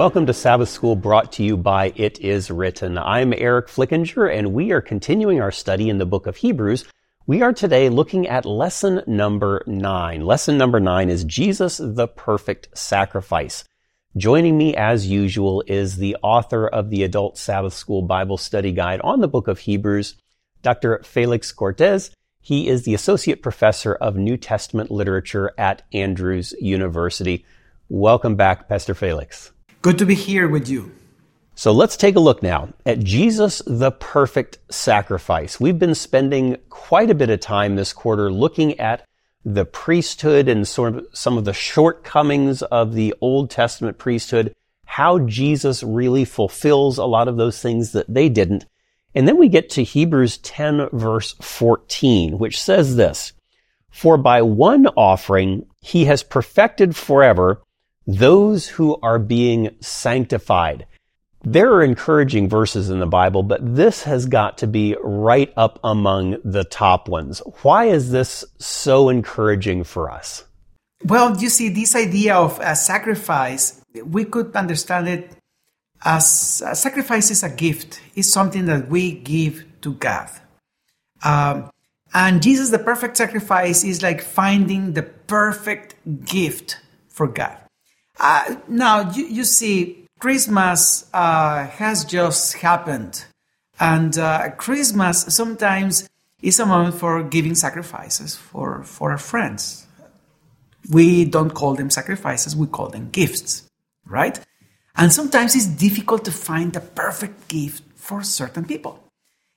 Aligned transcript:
Welcome 0.00 0.24
to 0.28 0.32
Sabbath 0.32 0.70
School 0.70 0.96
brought 0.96 1.30
to 1.32 1.42
you 1.42 1.58
by 1.58 1.92
It 1.94 2.18
Is 2.20 2.50
Written. 2.50 2.96
I'm 2.96 3.34
Eric 3.34 3.68
Flickinger 3.68 4.34
and 4.34 4.54
we 4.54 4.70
are 4.70 4.80
continuing 4.80 5.42
our 5.42 5.50
study 5.50 5.90
in 5.90 5.98
the 5.98 6.06
book 6.06 6.26
of 6.26 6.36
Hebrews. 6.36 6.86
We 7.26 7.42
are 7.42 7.52
today 7.52 7.90
looking 7.90 8.26
at 8.26 8.46
lesson 8.46 9.02
number 9.06 9.62
nine. 9.66 10.24
Lesson 10.24 10.56
number 10.56 10.80
nine 10.80 11.10
is 11.10 11.24
Jesus 11.24 11.76
the 11.84 12.08
perfect 12.08 12.68
sacrifice. 12.72 13.62
Joining 14.16 14.56
me 14.56 14.74
as 14.74 15.06
usual 15.06 15.62
is 15.66 15.96
the 15.96 16.16
author 16.22 16.66
of 16.66 16.88
the 16.88 17.02
Adult 17.02 17.36
Sabbath 17.36 17.74
School 17.74 18.00
Bible 18.00 18.38
Study 18.38 18.72
Guide 18.72 19.02
on 19.02 19.20
the 19.20 19.28
book 19.28 19.48
of 19.48 19.58
Hebrews, 19.58 20.16
Dr. 20.62 21.02
Felix 21.04 21.52
Cortez. 21.52 22.10
He 22.40 22.68
is 22.68 22.84
the 22.84 22.94
Associate 22.94 23.42
Professor 23.42 23.96
of 23.96 24.16
New 24.16 24.38
Testament 24.38 24.90
Literature 24.90 25.52
at 25.58 25.82
Andrews 25.92 26.54
University. 26.58 27.44
Welcome 27.90 28.36
back, 28.36 28.66
Pastor 28.66 28.94
Felix. 28.94 29.52
Good 29.82 29.96
to 30.00 30.04
be 30.04 30.14
here 30.14 30.46
with 30.46 30.68
you. 30.68 30.92
So 31.54 31.72
let's 31.72 31.96
take 31.96 32.14
a 32.14 32.20
look 32.20 32.42
now 32.42 32.68
at 32.84 33.00
Jesus, 33.00 33.62
the 33.66 33.90
perfect 33.90 34.58
sacrifice. 34.70 35.58
We've 35.58 35.78
been 35.78 35.94
spending 35.94 36.58
quite 36.68 37.08
a 37.08 37.14
bit 37.14 37.30
of 37.30 37.40
time 37.40 37.76
this 37.76 37.94
quarter 37.94 38.30
looking 38.30 38.78
at 38.78 39.06
the 39.42 39.64
priesthood 39.64 40.48
and 40.48 40.68
sort 40.68 40.96
of 40.96 41.06
some 41.14 41.38
of 41.38 41.46
the 41.46 41.54
shortcomings 41.54 42.60
of 42.60 42.92
the 42.92 43.14
Old 43.22 43.48
Testament 43.48 43.96
priesthood, 43.96 44.54
how 44.84 45.20
Jesus 45.20 45.82
really 45.82 46.26
fulfills 46.26 46.98
a 46.98 47.06
lot 47.06 47.26
of 47.26 47.38
those 47.38 47.62
things 47.62 47.92
that 47.92 48.12
they 48.12 48.28
didn't. 48.28 48.66
And 49.14 49.26
then 49.26 49.38
we 49.38 49.48
get 49.48 49.70
to 49.70 49.82
Hebrews 49.82 50.36
10 50.38 50.90
verse 50.92 51.36
14, 51.40 52.38
which 52.38 52.60
says 52.60 52.96
this, 52.96 53.32
For 53.90 54.18
by 54.18 54.42
one 54.42 54.88
offering 54.88 55.64
he 55.80 56.04
has 56.04 56.22
perfected 56.22 56.94
forever 56.94 57.62
those 58.18 58.68
who 58.68 58.98
are 59.02 59.18
being 59.18 59.76
sanctified. 59.80 60.86
There 61.42 61.72
are 61.72 61.82
encouraging 61.82 62.48
verses 62.48 62.90
in 62.90 63.00
the 63.00 63.06
Bible, 63.06 63.42
but 63.42 63.60
this 63.76 64.02
has 64.02 64.26
got 64.26 64.58
to 64.58 64.66
be 64.66 64.96
right 65.02 65.52
up 65.56 65.78
among 65.82 66.36
the 66.44 66.64
top 66.64 67.08
ones. 67.08 67.40
Why 67.62 67.86
is 67.86 68.10
this 68.10 68.44
so 68.58 69.08
encouraging 69.08 69.84
for 69.84 70.10
us? 70.10 70.44
Well, 71.04 71.40
you 71.40 71.48
see, 71.48 71.70
this 71.70 71.96
idea 71.96 72.36
of 72.36 72.58
a 72.60 72.76
sacrifice, 72.76 73.80
we 74.04 74.26
could 74.26 74.54
understand 74.54 75.08
it 75.08 75.36
as 76.02 76.62
sacrifice 76.74 77.30
is 77.30 77.42
a 77.42 77.50
gift, 77.50 78.00
it's 78.14 78.28
something 78.28 78.66
that 78.66 78.88
we 78.88 79.12
give 79.12 79.64
to 79.82 79.94
God. 79.94 80.30
Um, 81.22 81.70
and 82.12 82.42
Jesus, 82.42 82.70
the 82.70 82.78
perfect 82.78 83.16
sacrifice, 83.16 83.84
is 83.84 84.02
like 84.02 84.22
finding 84.22 84.94
the 84.94 85.02
perfect 85.02 85.94
gift 86.24 86.78
for 87.08 87.26
God. 87.28 87.58
Uh, 88.20 88.56
now, 88.68 89.10
you, 89.12 89.24
you, 89.26 89.44
see, 89.44 90.04
Christmas 90.18 91.08
uh, 91.14 91.66
has 91.66 92.04
just 92.04 92.54
happened. 92.58 93.24
And 93.80 94.16
uh, 94.18 94.50
Christmas 94.50 95.34
sometimes 95.34 96.06
is 96.42 96.60
a 96.60 96.66
moment 96.66 96.96
for 96.96 97.22
giving 97.22 97.54
sacrifices 97.54 98.36
for, 98.36 98.84
for 98.84 99.12
our 99.12 99.18
friends. 99.18 99.86
We 100.90 101.24
don't 101.24 101.50
call 101.50 101.74
them 101.74 101.88
sacrifices, 101.88 102.54
we 102.54 102.66
call 102.66 102.88
them 102.88 103.08
gifts, 103.10 103.68
right? 104.04 104.38
And 104.96 105.12
sometimes 105.12 105.54
it's 105.54 105.66
difficult 105.66 106.24
to 106.26 106.32
find 106.32 106.72
the 106.72 106.80
perfect 106.80 107.48
gift 107.48 107.82
for 107.94 108.22
certain 108.22 108.64
people, 108.64 109.02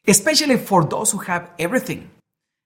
especially 0.08 0.58
for 0.58 0.86
those 0.86 1.12
who 1.12 1.20
have 1.20 1.50
everything. 1.60 2.12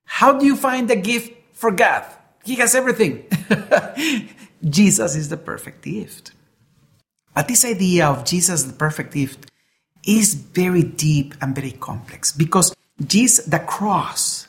How 0.06 0.38
do 0.38 0.45
you 0.45 0.56
find 0.56 0.89
a 0.92 0.95
gift 0.95 1.34
for 1.54 1.72
God? 1.72 2.06
He 2.44 2.55
has 2.55 2.76
everything. 2.76 3.26
Jesus 4.64 5.16
is 5.16 5.30
the 5.30 5.38
perfect 5.38 5.84
gift. 5.84 6.32
But 7.34 7.48
this 7.48 7.64
idea 7.66 8.08
of 8.08 8.26
Jesus, 8.26 8.64
the 8.64 8.73
perfect 8.73 9.14
gift, 9.14 9.52
is 10.06 10.34
very 10.34 10.84
deep 10.84 11.36
and 11.42 11.54
very 11.54 11.72
complex 11.72 12.32
because 12.32 12.73
Jesus, 13.06 13.45
the 13.45 13.60
cross 13.60 14.48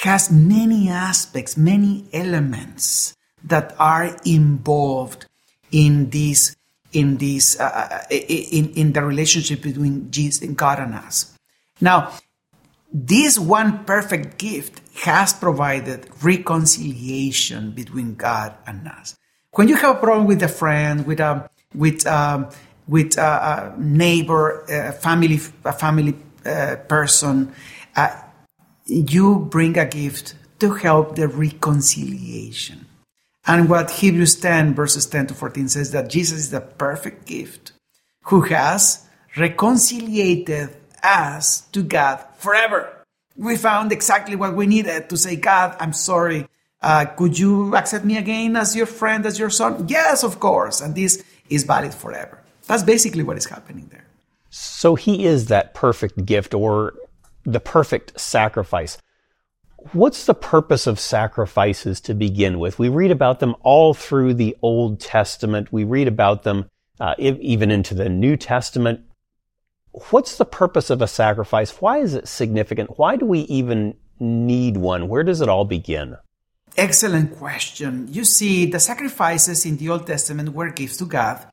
has 0.00 0.30
many 0.30 0.88
aspects, 0.88 1.56
many 1.56 2.06
elements 2.12 3.14
that 3.42 3.74
are 3.78 4.16
involved 4.24 5.26
in 5.70 6.10
this, 6.10 6.56
in 6.92 7.18
this, 7.18 7.60
uh, 7.60 7.64
uh 7.64 8.02
in, 8.10 8.70
in 8.70 8.92
the 8.92 9.02
relationship 9.02 9.62
between 9.62 10.10
Jesus 10.10 10.42
and 10.42 10.56
God 10.56 10.78
and 10.78 10.94
us. 10.94 11.36
Now, 11.80 12.12
this 12.92 13.38
one 13.38 13.84
perfect 13.84 14.38
gift 14.38 14.80
has 15.00 15.32
provided 15.32 16.08
reconciliation 16.22 17.72
between 17.72 18.14
God 18.14 18.54
and 18.66 18.86
us. 18.86 19.16
When 19.54 19.68
you 19.68 19.76
have 19.76 19.96
a 19.96 20.00
problem 20.00 20.26
with 20.26 20.42
a 20.42 20.48
friend, 20.48 21.06
with 21.06 21.20
a 21.20 21.48
with 21.74 22.06
um, 22.06 22.48
with 22.88 23.16
a, 23.18 23.74
a 23.76 23.80
neighbor, 23.80 24.64
a 24.68 24.92
family, 24.92 25.40
a 25.64 25.72
family 25.72 26.16
uh, 26.44 26.76
person, 26.88 27.52
uh, 27.96 28.20
you 28.86 29.38
bring 29.50 29.78
a 29.78 29.86
gift 29.86 30.34
to 30.58 30.74
help 30.74 31.16
the 31.16 31.28
reconciliation. 31.28 32.86
And 33.46 33.68
what 33.68 33.90
Hebrews 33.90 34.36
10 34.36 34.74
verses 34.74 35.06
10 35.06 35.28
to 35.28 35.34
14 35.34 35.68
says 35.68 35.90
that 35.92 36.08
Jesus 36.08 36.38
is 36.38 36.50
the 36.50 36.60
perfect 36.60 37.26
gift 37.26 37.72
who 38.24 38.42
has 38.42 39.06
reconciliated 39.36 40.74
us 41.02 41.60
to 41.72 41.82
God 41.82 42.24
forever. 42.36 43.04
We 43.36 43.56
found 43.56 43.92
exactly 43.92 44.36
what 44.36 44.56
we 44.56 44.66
needed 44.66 45.10
to 45.10 45.16
say, 45.16 45.36
God, 45.36 45.76
I'm 45.78 45.92
sorry. 45.92 46.48
Uh, 46.84 47.06
could 47.06 47.38
you 47.38 47.74
accept 47.74 48.04
me 48.04 48.18
again 48.18 48.54
as 48.56 48.76
your 48.76 48.84
friend, 48.84 49.24
as 49.24 49.38
your 49.38 49.48
son? 49.48 49.86
Yes, 49.88 50.22
of 50.22 50.38
course. 50.38 50.82
And 50.82 50.94
this 50.94 51.24
is 51.48 51.64
valid 51.64 51.94
forever. 51.94 52.42
That's 52.66 52.82
basically 52.82 53.22
what 53.22 53.38
is 53.38 53.46
happening 53.46 53.88
there. 53.90 54.04
So 54.50 54.94
he 54.94 55.24
is 55.24 55.46
that 55.46 55.72
perfect 55.72 56.26
gift 56.26 56.52
or 56.52 56.92
the 57.44 57.58
perfect 57.58 58.20
sacrifice. 58.20 58.98
What's 59.92 60.26
the 60.26 60.34
purpose 60.34 60.86
of 60.86 61.00
sacrifices 61.00 62.02
to 62.02 62.12
begin 62.12 62.58
with? 62.58 62.78
We 62.78 62.90
read 62.90 63.10
about 63.10 63.40
them 63.40 63.56
all 63.62 63.94
through 63.94 64.34
the 64.34 64.54
Old 64.60 65.00
Testament. 65.00 65.72
We 65.72 65.84
read 65.84 66.06
about 66.06 66.42
them 66.42 66.66
uh, 67.00 67.14
even 67.18 67.70
into 67.70 67.94
the 67.94 68.10
New 68.10 68.36
Testament. 68.36 69.00
What's 70.10 70.36
the 70.36 70.44
purpose 70.44 70.90
of 70.90 71.00
a 71.00 71.06
sacrifice? 71.06 71.80
Why 71.80 71.98
is 71.98 72.12
it 72.12 72.28
significant? 72.28 72.98
Why 72.98 73.16
do 73.16 73.24
we 73.24 73.40
even 73.40 73.96
need 74.20 74.76
one? 74.76 75.08
Where 75.08 75.22
does 75.22 75.40
it 75.40 75.48
all 75.48 75.64
begin? 75.64 76.16
Excellent 76.76 77.36
question. 77.36 78.08
You 78.10 78.24
see, 78.24 78.66
the 78.66 78.80
sacrifices 78.80 79.64
in 79.64 79.76
the 79.76 79.88
Old 79.88 80.06
Testament 80.06 80.50
were 80.50 80.70
gifts 80.70 80.96
to 80.98 81.06
God, 81.06 81.46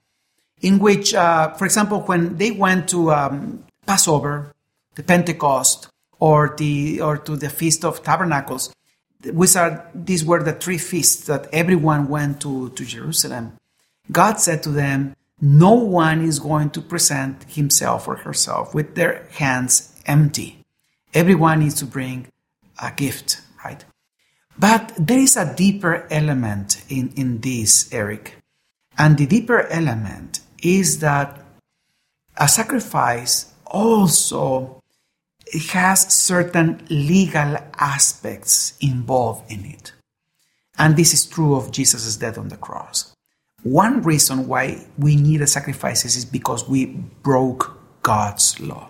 in 0.61 0.79
which, 0.79 1.13
uh, 1.13 1.53
for 1.53 1.65
example, 1.65 2.01
when 2.01 2.37
they 2.37 2.51
went 2.51 2.89
to 2.89 3.11
um, 3.11 3.63
Passover, 3.85 4.51
the 4.95 5.03
Pentecost, 5.03 5.87
or 6.19 6.55
the 6.57 7.01
or 7.01 7.17
to 7.17 7.35
the 7.35 7.49
Feast 7.49 7.83
of 7.83 8.03
Tabernacles, 8.03 8.73
which 9.25 9.55
are 9.55 9.89
these 9.93 10.23
were 10.23 10.41
the 10.41 10.53
three 10.53 10.77
feasts 10.77 11.27
that 11.27 11.47
everyone 11.53 12.07
went 12.07 12.41
to 12.41 12.69
to 12.69 12.85
Jerusalem. 12.85 13.57
God 14.11 14.39
said 14.39 14.63
to 14.63 14.69
them, 14.69 15.15
"No 15.39 15.73
one 15.73 16.21
is 16.21 16.39
going 16.39 16.71
to 16.71 16.81
present 16.81 17.43
himself 17.47 18.07
or 18.07 18.17
herself 18.17 18.73
with 18.73 18.95
their 18.95 19.27
hands 19.31 19.93
empty. 20.05 20.63
Everyone 21.13 21.59
needs 21.59 21.75
to 21.75 21.85
bring 21.85 22.27
a 22.81 22.91
gift, 22.91 23.29
right?" 23.31 23.50
But 24.57 24.93
there 24.97 25.19
is 25.19 25.37
a 25.37 25.53
deeper 25.55 26.07
element 26.11 26.83
in, 26.89 27.13
in 27.15 27.41
this, 27.41 27.91
Eric. 27.93 28.35
And 28.97 29.17
the 29.17 29.25
deeper 29.25 29.67
element 29.67 30.41
is 30.61 30.99
that 30.99 31.43
a 32.37 32.47
sacrifice 32.47 33.51
also 33.65 34.81
has 35.71 36.13
certain 36.13 36.85
legal 36.89 37.57
aspects 37.79 38.77
involved 38.79 39.51
in 39.51 39.65
it. 39.65 39.93
And 40.77 40.95
this 40.95 41.13
is 41.13 41.25
true 41.25 41.55
of 41.55 41.71
Jesus' 41.71 42.15
death 42.15 42.37
on 42.37 42.49
the 42.49 42.57
cross. 42.57 43.13
One 43.63 44.01
reason 44.01 44.47
why 44.47 44.87
we 44.97 45.15
need 45.15 45.41
a 45.41 45.47
sacrifices 45.47 46.15
is 46.15 46.25
because 46.25 46.67
we 46.67 46.85
broke 46.85 47.77
God's 48.01 48.59
law. 48.59 48.89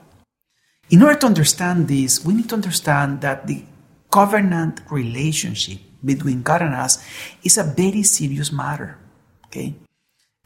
In 0.89 1.03
order 1.03 1.19
to 1.19 1.25
understand 1.25 1.87
this, 1.87 2.23
we 2.23 2.33
need 2.33 2.49
to 2.49 2.55
understand 2.55 3.21
that 3.21 3.47
the 3.47 3.63
covenant 4.11 4.81
relationship 4.89 5.79
between 6.03 6.41
God 6.41 6.61
and 6.61 6.73
us 6.73 7.03
is 7.43 7.57
a 7.57 7.63
very 7.63 8.03
serious 8.03 8.51
matter. 8.51 8.97
Okay? 9.45 9.75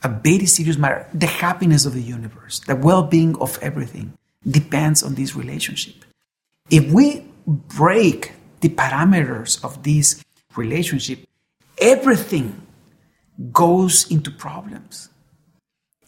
A 0.03 0.09
very 0.09 0.45
serious 0.45 0.77
matter. 0.77 1.07
The 1.13 1.27
happiness 1.27 1.85
of 1.85 1.93
the 1.93 2.01
universe, 2.01 2.59
the 2.59 2.75
well 2.75 3.03
being 3.03 3.35
of 3.37 3.57
everything 3.61 4.13
depends 4.47 5.01
on 5.03 5.15
this 5.15 5.35
relationship. 5.35 6.05
If 6.69 6.91
we 6.91 7.25
break 7.47 8.33
the 8.61 8.69
parameters 8.69 9.63
of 9.63 9.83
this 9.83 10.23
relationship, 10.55 11.19
everything 11.79 12.61
goes 13.51 14.09
into 14.11 14.31
problems. 14.31 15.09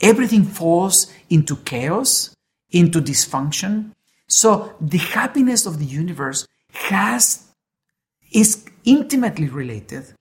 Everything 0.02 0.44
falls 0.44 1.12
into 1.30 1.56
chaos, 1.58 2.36
into 2.72 3.02
dysfunction. 3.02 3.92
So 4.28 4.74
the 4.80 5.00
happiness 5.00 5.66
of 5.66 5.80
the 5.80 5.86
universe 5.86 6.48
has 6.72 7.47
is 8.32 8.66
intimately 8.86 9.50
related 9.50 10.14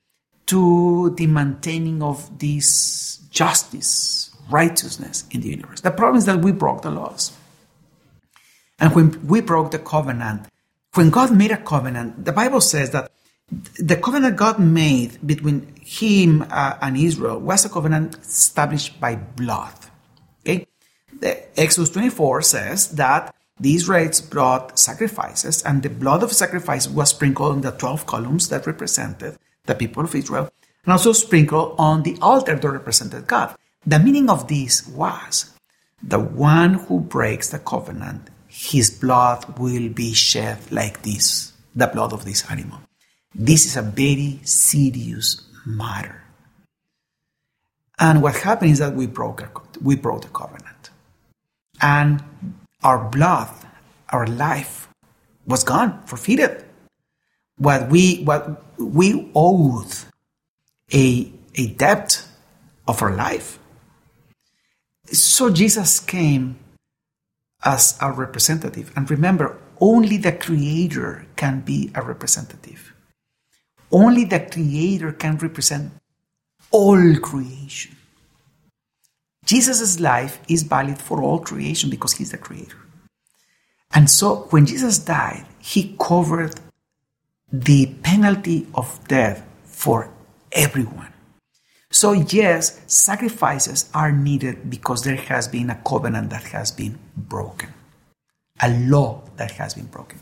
to 0.47 1.11
the 1.17 1.27
maintaining 1.27 2.03
of 2.03 2.39
this 2.39 3.19
justice 3.31 4.31
righteousness 4.51 5.25
in 5.31 5.41
the 5.41 5.49
universe. 5.49 5.81
The 5.81 5.91
problem 5.91 6.19
is 6.19 6.27
that 6.27 6.41
we 6.41 6.53
broke 6.53 6.83
the 6.83 6.91
laws. 6.91 7.33
And 8.79 8.95
when 8.95 9.27
we 9.27 9.41
broke 9.41 9.71
the 9.71 9.79
covenant, 9.79 10.47
when 10.95 11.11
God 11.11 11.35
made 11.35 11.51
a 11.51 11.57
covenant, 11.57 12.25
the 12.25 12.33
Bible 12.33 12.61
says 12.61 12.91
that 12.91 13.11
the 13.79 13.97
covenant 13.97 14.37
God 14.37 14.59
made 14.59 15.25
between 15.27 15.75
Him 15.81 16.43
uh, 16.51 16.77
and 16.81 16.97
Israel 16.97 17.39
was 17.39 17.65
a 17.65 17.69
covenant 17.69 18.19
established 18.19 19.01
by 19.01 19.17
blood. 19.17 19.75
Okay, 20.41 20.67
the 21.21 21.59
Exodus 21.59 21.91
24 21.91 22.43
says 22.43 22.89
that 22.93 23.35
the 23.59 23.79
rites 23.89 24.21
brought 24.21 24.79
sacrifices, 24.79 25.63
and 25.63 25.83
the 25.83 25.91
blood 25.91 26.23
of 26.23 26.33
sacrifice 26.33 26.89
was 26.89 27.11
sprinkled 27.11 27.53
on 27.53 27.61
the 27.63 27.73
12 27.73 28.07
columns 28.07 28.49
that 28.49 28.67
represented 28.67 29.39
the 29.65 29.75
people 29.75 30.05
of 30.05 30.15
Israel, 30.15 30.51
and 30.85 30.93
also 30.93 31.13
sprinkled 31.13 31.75
on 31.79 32.03
the 32.03 32.17
altar 32.21 32.57
that 32.57 32.69
represented 32.69 33.27
God. 33.27 33.57
The 33.87 33.99
meaning 33.99 34.29
of 34.29 34.49
this 34.49 34.87
was 34.89 35.53
the 36.03 36.21
one 36.21 36.75
who 36.75 37.01
breaks 37.01 37.51
the 37.51 37.59
covenant, 37.59 38.29
his 38.47 38.91
blood 38.91 39.59
will 39.59 39.89
be 39.89 40.13
shed 40.13 40.59
like 40.71 41.03
this, 41.03 41.53
the 41.75 41.87
blood 41.87 42.13
of 42.13 42.25
this 42.25 42.49
animal. 42.51 42.81
This 43.35 43.67
is 43.67 43.77
a 43.77 43.83
very 43.83 44.41
serious 44.45 45.43
matter. 45.65 46.23
And 47.99 48.23
what 48.23 48.37
happened 48.37 48.73
is 48.73 48.79
that 48.79 48.95
we 48.95 49.07
broke, 49.07 49.43
we 49.83 49.97
broke 49.97 50.23
the 50.23 50.29
covenant. 50.29 50.91
And 51.81 52.23
our 52.87 53.03
blood, 53.03 53.51
our 54.11 54.29
life 54.29 54.89
was 55.45 55.65
gone, 55.65 56.07
forfeited. 56.07 56.65
What 57.59 57.91
we, 57.91 58.23
what 58.23 58.63
we 58.79 59.29
owed 59.35 59.93
a, 60.95 61.33
a 61.57 61.67
debt 61.67 62.25
of 62.87 63.03
our 63.03 63.13
life. 63.13 63.59
So 65.11 65.51
Jesus 65.51 65.99
came 65.99 66.59
as 67.65 67.99
our 68.01 68.13
representative. 68.13 68.93
And 68.95 69.11
remember, 69.11 69.59
only 69.81 70.17
the 70.17 70.33
Creator 70.33 71.27
can 71.35 71.63
be 71.63 71.91
a 71.93 72.03
representative. 72.03 72.95
Only 73.91 74.25
the 74.25 74.41
Creator 74.41 75.13
can 75.15 75.39
represent 75.39 75.91
all 76.71 77.17
creation. 77.17 77.96
Jesus' 79.47 80.01
life 80.01 80.41
is 80.49 80.65
valid 80.65 80.99
for 80.99 81.23
all 81.23 81.39
creation 81.39 81.89
because 81.89 82.13
He's 82.13 82.33
the 82.33 82.39
Creator. 82.39 82.77
And 83.95 84.11
so 84.11 84.49
when 84.51 84.67
Jesus 84.67 84.99
died, 84.99 85.47
He 85.59 85.97
covered 85.99 86.61
the 87.53 87.87
penalty 88.03 88.67
of 88.75 89.01
death 89.09 89.47
for 89.65 90.11
everyone. 90.53 91.13
So, 91.91 92.13
yes, 92.13 92.81
sacrifices 92.87 93.89
are 93.95 94.11
needed 94.11 94.69
because 94.69 95.03
there 95.03 95.17
has 95.17 95.47
been 95.47 95.71
a 95.71 95.81
covenant 95.87 96.31
that 96.31 96.43
has 96.45 96.73
been 96.73 96.99
broken, 97.17 97.73
a 98.61 98.71
law 98.71 99.23
that 99.37 99.53
has 99.53 99.75
been 99.75 99.87
broken. 99.87 100.19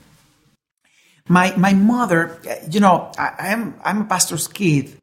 My, 1.27 1.57
my 1.57 1.73
mother, 1.73 2.39
you 2.71 2.81
know, 2.81 3.11
I, 3.19 3.35
am 3.39 3.75
I'm, 3.85 3.97
I'm 3.97 4.03
a 4.03 4.05
pastor's 4.05 4.47
kid, 4.47 5.01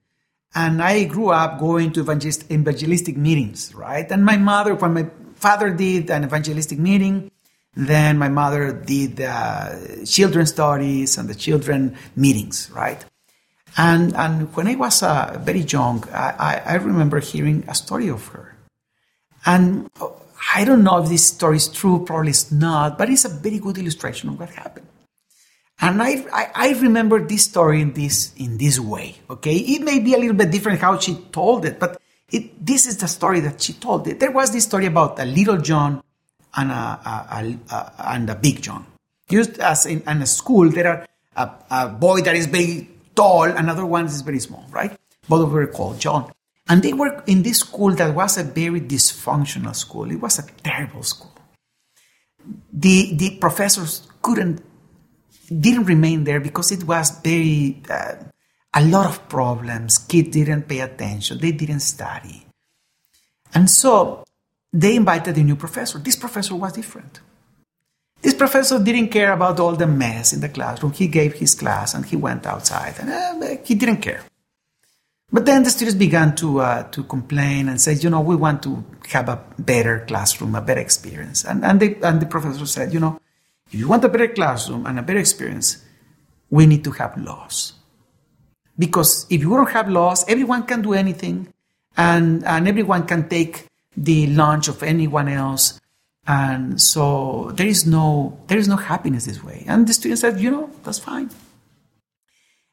and 0.53 0.81
I 0.81 1.05
grew 1.05 1.29
up 1.29 1.59
going 1.59 1.93
to 1.93 2.01
evangelist, 2.01 2.51
evangelistic 2.51 3.17
meetings, 3.17 3.73
right? 3.73 4.09
And 4.11 4.25
my 4.25 4.37
mother, 4.37 4.75
when 4.75 4.93
my 4.93 5.07
father 5.35 5.69
did 5.69 6.09
an 6.09 6.23
evangelistic 6.23 6.77
meeting, 6.77 7.31
then 7.75 8.17
my 8.17 8.27
mother 8.27 8.73
did 8.73 9.21
uh, 9.21 10.03
children 10.05 10.45
studies 10.45 11.17
and 11.17 11.29
the 11.29 11.35
children 11.35 11.95
meetings, 12.15 12.69
right? 12.71 13.03
And, 13.77 14.13
and 14.15 14.53
when 14.55 14.67
I 14.67 14.75
was 14.75 15.01
uh, 15.01 15.39
very 15.41 15.61
young, 15.61 16.03
I, 16.11 16.61
I, 16.65 16.75
remember 16.75 17.21
hearing 17.21 17.63
a 17.69 17.73
story 17.73 18.09
of 18.09 18.27
her. 18.27 18.57
And 19.45 19.89
I 20.53 20.65
don't 20.65 20.83
know 20.83 21.01
if 21.01 21.07
this 21.07 21.25
story 21.25 21.55
is 21.55 21.69
true, 21.69 22.03
probably 22.05 22.31
it's 22.31 22.51
not, 22.51 22.97
but 22.97 23.09
it's 23.09 23.23
a 23.23 23.29
very 23.29 23.59
good 23.59 23.77
illustration 23.77 24.27
of 24.27 24.39
what 24.39 24.49
happened. 24.49 24.87
And 25.81 26.01
I, 26.01 26.23
I, 26.31 26.51
I, 26.53 26.79
remember 26.79 27.25
this 27.25 27.45
story 27.45 27.81
in 27.81 27.93
this, 27.93 28.33
in 28.37 28.59
this 28.59 28.79
way, 28.79 29.15
okay? 29.31 29.55
It 29.55 29.81
may 29.81 29.99
be 29.99 30.13
a 30.13 30.17
little 30.17 30.35
bit 30.35 30.51
different 30.51 30.79
how 30.79 30.99
she 30.99 31.15
told 31.31 31.65
it, 31.65 31.79
but 31.79 31.99
it, 32.31 32.63
this 32.63 32.85
is 32.85 32.97
the 32.97 33.07
story 33.07 33.39
that 33.39 33.59
she 33.59 33.73
told. 33.73 34.05
There 34.05 34.31
was 34.31 34.51
this 34.51 34.65
story 34.65 34.85
about 34.85 35.19
a 35.19 35.25
little 35.25 35.57
John 35.57 36.03
and 36.55 36.71
a, 36.71 36.73
a, 36.73 37.57
a 37.73 37.93
and 38.13 38.29
a 38.29 38.35
big 38.35 38.61
John. 38.61 38.85
Just 39.27 39.57
as 39.57 39.87
in, 39.87 40.03
in 40.07 40.21
a 40.21 40.25
school, 40.27 40.69
there 40.69 40.87
are 40.87 41.07
a, 41.35 41.51
a 41.71 41.89
boy 41.89 42.21
that 42.21 42.35
is 42.35 42.45
very 42.45 42.87
tall, 43.15 43.43
another 43.43 43.85
one 43.85 44.05
is 44.05 44.21
very 44.21 44.39
small, 44.39 44.65
right? 44.69 44.95
Both 45.27 45.43
of 45.43 45.49
them 45.49 45.53
were 45.53 45.67
called 45.67 45.99
John. 45.99 46.31
And 46.69 46.83
they 46.83 46.93
were 46.93 47.23
in 47.27 47.43
this 47.43 47.59
school 47.59 47.93
that 47.95 48.13
was 48.13 48.37
a 48.37 48.43
very 48.43 48.81
dysfunctional 48.81 49.75
school. 49.75 50.11
It 50.11 50.21
was 50.21 50.39
a 50.39 50.43
terrible 50.63 51.03
school. 51.03 51.33
The, 52.71 53.15
the 53.15 53.37
professors 53.39 54.07
couldn't, 54.21 54.63
didn't 55.59 55.85
remain 55.85 56.23
there 56.23 56.39
because 56.39 56.71
it 56.71 56.83
was 56.83 57.11
very, 57.21 57.81
uh, 57.89 58.15
a 58.73 58.85
lot 58.85 59.05
of 59.05 59.27
problems. 59.27 59.97
Kids 59.97 60.29
didn't 60.29 60.63
pay 60.63 60.79
attention. 60.79 61.37
They 61.39 61.51
didn't 61.51 61.81
study. 61.81 62.45
And 63.53 63.69
so 63.69 64.23
they 64.71 64.95
invited 64.95 65.37
a 65.37 65.43
new 65.43 65.57
professor. 65.57 65.99
This 65.99 66.15
professor 66.15 66.55
was 66.55 66.73
different. 66.73 67.19
This 68.21 68.33
professor 68.33 68.81
didn't 68.81 69.09
care 69.09 69.33
about 69.33 69.59
all 69.59 69.75
the 69.75 69.87
mess 69.87 70.31
in 70.31 70.41
the 70.41 70.49
classroom. 70.49 70.93
He 70.93 71.07
gave 71.07 71.33
his 71.33 71.55
class 71.55 71.93
and 71.95 72.05
he 72.05 72.15
went 72.15 72.45
outside, 72.45 72.95
and 72.99 73.09
uh, 73.09 73.57
he 73.63 73.73
didn't 73.73 73.97
care. 73.97 74.23
But 75.33 75.45
then 75.45 75.63
the 75.63 75.69
students 75.69 75.97
began 75.97 76.35
to 76.35 76.59
uh, 76.59 76.83
to 76.91 77.03
complain 77.03 77.67
and 77.67 77.81
say, 77.81 77.93
you 77.93 78.09
know, 78.09 78.21
we 78.21 78.35
want 78.35 78.61
to 78.63 78.83
have 79.09 79.27
a 79.27 79.41
better 79.57 80.05
classroom, 80.07 80.55
a 80.55 80.61
better 80.61 80.81
experience. 80.81 81.43
And 81.43 81.65
and, 81.65 81.79
they, 81.79 81.95
and 82.03 82.21
the 82.21 82.25
professor 82.25 82.65
said, 82.65 82.93
you 82.93 82.99
know, 82.99 83.19
if 83.71 83.79
you 83.79 83.87
want 83.87 84.03
a 84.03 84.09
better 84.09 84.27
classroom 84.27 84.85
and 84.85 84.99
a 84.99 85.01
better 85.01 85.19
experience, 85.19 85.83
we 86.49 86.65
need 86.65 86.83
to 86.83 86.91
have 86.91 87.17
laws. 87.17 87.73
Because 88.77 89.25
if 89.29 89.41
you 89.41 89.49
don't 89.49 89.69
have 89.71 89.89
laws, 89.89 90.25
everyone 90.27 90.63
can 90.63 90.81
do 90.81 90.93
anything, 90.93 91.47
and 91.97 92.43
and 92.45 92.67
everyone 92.67 93.05
can 93.05 93.29
take 93.29 93.67
the 93.95 94.27
lunch 94.27 94.67
of 94.67 94.81
anyone 94.83 95.27
else 95.27 95.81
and 96.27 96.79
so 96.79 97.51
there 97.55 97.67
is 97.67 97.85
no 97.85 98.37
there 98.47 98.57
is 98.57 98.67
no 98.67 98.75
happiness 98.75 99.25
this 99.25 99.43
way. 99.43 99.65
And 99.67 99.87
the 99.87 99.93
student 99.93 100.19
said, 100.19 100.39
you 100.39 100.51
know, 100.51 100.69
that's 100.83 100.99
fine. 100.99 101.29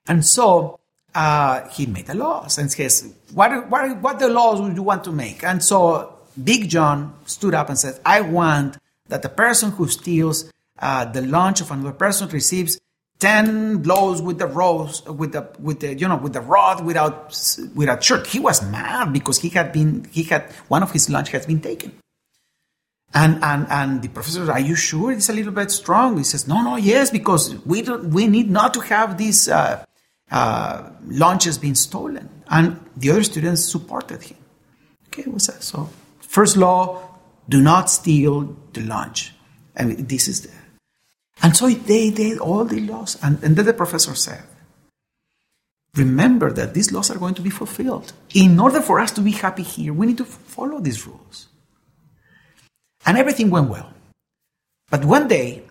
And 0.07 0.25
so 0.25 0.79
uh, 1.15 1.69
he 1.69 1.87
made 1.87 2.07
the 2.07 2.15
laws 2.15 2.59
and 2.59 2.71
says, 2.71 3.13
what, 3.35 3.69
what, 3.69 4.01
what 4.01 4.19
the 4.19 4.29
laws 4.29 4.61
would 4.61 4.77
you 4.77 4.83
want 4.83 5.05
to 5.05 5.13
make? 5.13 5.43
And 5.45 5.63
so 5.63 6.19
Big 6.43 6.69
John 6.69 7.15
stood 7.27 7.55
up 7.55 7.69
and 7.69 7.79
said, 7.79 8.01
I 8.05 8.21
want 8.21 8.79
that 9.09 9.23
the 9.23 9.29
person 9.29 9.71
who 9.73 9.89
steals 9.89 10.51
uh, 10.81 11.05
the 11.07 11.23
lunch 11.23 11.61
of 11.61 11.71
another 11.71 11.93
person 11.93 12.29
receives 12.29 12.79
10 13.21 13.79
blows 13.79 14.23
with 14.23 14.39
the 14.39 14.47
rose 14.47 15.03
with 15.07 15.33
the 15.33 15.49
with 15.59 15.81
the 15.81 15.95
you 15.95 16.07
know 16.07 16.17
with 16.17 16.33
the 16.33 16.41
rod 16.41 16.85
without 16.85 17.37
without 17.75 18.03
shirt 18.03 18.27
he 18.29 18.39
was 18.39 18.63
mad 18.71 19.13
because 19.13 19.39
he 19.39 19.49
had 19.49 19.73
been 19.73 20.07
he 20.13 20.23
had 20.23 20.43
one 20.69 20.85
of 20.85 20.93
his 20.93 21.11
lunch 21.11 21.31
had 21.31 21.45
been 21.47 21.61
taken 21.61 21.93
and, 23.15 23.43
and, 23.43 23.67
and 23.71 24.03
the 24.03 24.09
professor, 24.09 24.51
are 24.51 24.61
you 24.61 24.75
sure 24.75 25.13
it's 25.13 25.29
a 25.29 25.33
little 25.33 25.53
bit 25.53 25.71
strong? 25.71 26.19
He 26.19 26.25
says, 26.25 26.47
no, 26.47 26.63
no, 26.63 26.77
yes, 26.77 27.11
because 27.11 27.55
we 27.65 27.83
don't, 27.83 28.11
we 28.11 28.27
need 28.27 28.51
not 28.51 28.75
to 28.75 28.81
have 28.81 29.17
these 29.17 29.49
uh, 29.49 29.85
uh, 30.31 30.91
launches 31.07 31.57
being 31.57 31.75
stolen. 31.75 32.29
And 32.51 32.79
the 32.97 33.11
other 33.11 33.23
students 33.23 33.65
supported 33.65 34.23
him. 34.23 34.37
Okay, 35.07 35.23
what's 35.23 35.47
that? 35.47 35.63
So, 35.63 35.89
first 36.21 36.57
law, 36.57 37.03
do 37.49 37.63
not 37.63 37.89
steal 37.89 38.57
the 38.75 38.83
lunch. 38.83 39.33
And 39.75 40.09
this 40.09 40.29
is 40.29 40.43
the, 40.43 40.51
and 41.43 41.57
so 41.57 41.69
they 41.69 42.11
did 42.11 42.39
all 42.39 42.65
the 42.65 42.81
laws. 42.81 43.19
And, 43.23 43.43
and 43.43 43.57
then 43.57 43.67
the 43.67 43.73
professor 43.73 44.15
said, 44.15 44.43
remember 45.95 46.53
that 46.53 46.75
these 46.75 46.93
laws 46.93 47.11
are 47.11 47.19
going 47.19 47.35
to 47.35 47.43
be 47.43 47.51
fulfilled. 47.51 48.13
In 48.35 48.59
order 48.59 48.81
for 48.81 49.01
us 49.01 49.13
to 49.13 49.21
be 49.21 49.33
happy 49.33 49.63
here, 49.63 49.93
we 49.93 50.07
need 50.07 50.19
to 50.19 50.25
follow 50.25 50.81
these 50.81 51.07
rules. 51.07 51.49
And 53.07 53.17
everything 53.17 53.51
went 53.51 53.71
well. 53.71 53.93
But 54.91 55.05
one 55.05 55.29
day, 55.29 55.63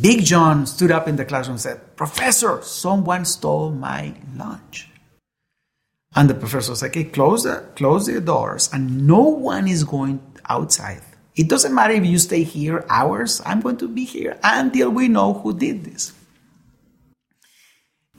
Big 0.00 0.24
John 0.24 0.66
stood 0.66 0.90
up 0.90 1.06
in 1.06 1.16
the 1.16 1.24
classroom 1.24 1.54
and 1.54 1.60
said, 1.60 1.96
Professor, 1.96 2.62
someone 2.62 3.24
stole 3.24 3.70
my 3.70 4.14
lunch. 4.34 4.88
And 6.14 6.28
the 6.28 6.34
professor 6.34 6.74
said, 6.74 6.90
okay, 6.90 7.04
close 7.04 7.44
the, 7.44 7.64
close 7.74 8.06
the 8.06 8.20
doors 8.20 8.70
and 8.72 9.06
no 9.06 9.20
one 9.20 9.66
is 9.66 9.84
going 9.84 10.20
outside. 10.48 11.02
It 11.34 11.48
doesn't 11.48 11.74
matter 11.74 11.94
if 11.94 12.04
you 12.04 12.18
stay 12.18 12.42
here 12.42 12.84
hours, 12.88 13.40
I'm 13.44 13.60
going 13.60 13.78
to 13.78 13.88
be 13.88 14.04
here 14.04 14.38
until 14.42 14.90
we 14.90 15.08
know 15.08 15.32
who 15.32 15.56
did 15.56 15.84
this. 15.84 16.12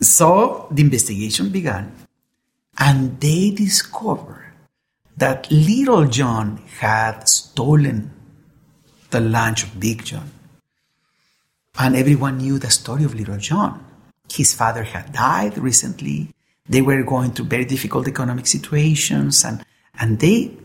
So 0.01 0.67
the 0.71 0.81
investigation 0.81 1.49
began 1.49 1.95
and 2.77 3.19
they 3.19 3.51
discovered 3.51 4.53
that 5.17 5.49
little 5.51 6.05
John 6.05 6.57
had 6.79 7.29
stolen 7.29 8.11
the 9.11 9.19
lunch 9.19 9.63
of 9.63 9.79
Big 9.79 10.03
John. 10.03 10.31
And 11.77 11.95
everyone 11.95 12.37
knew 12.37 12.59
the 12.59 12.69
story 12.69 13.03
of 13.03 13.15
Little 13.15 13.37
John. 13.37 13.85
His 14.31 14.53
father 14.53 14.83
had 14.83 15.13
died 15.13 15.57
recently. 15.57 16.33
They 16.67 16.81
were 16.81 17.03
going 17.03 17.31
through 17.31 17.45
very 17.45 17.65
difficult 17.65 18.07
economic 18.07 18.47
situations 18.47 19.43
and, 19.43 19.63
and 19.99 20.19
they, 20.19 20.57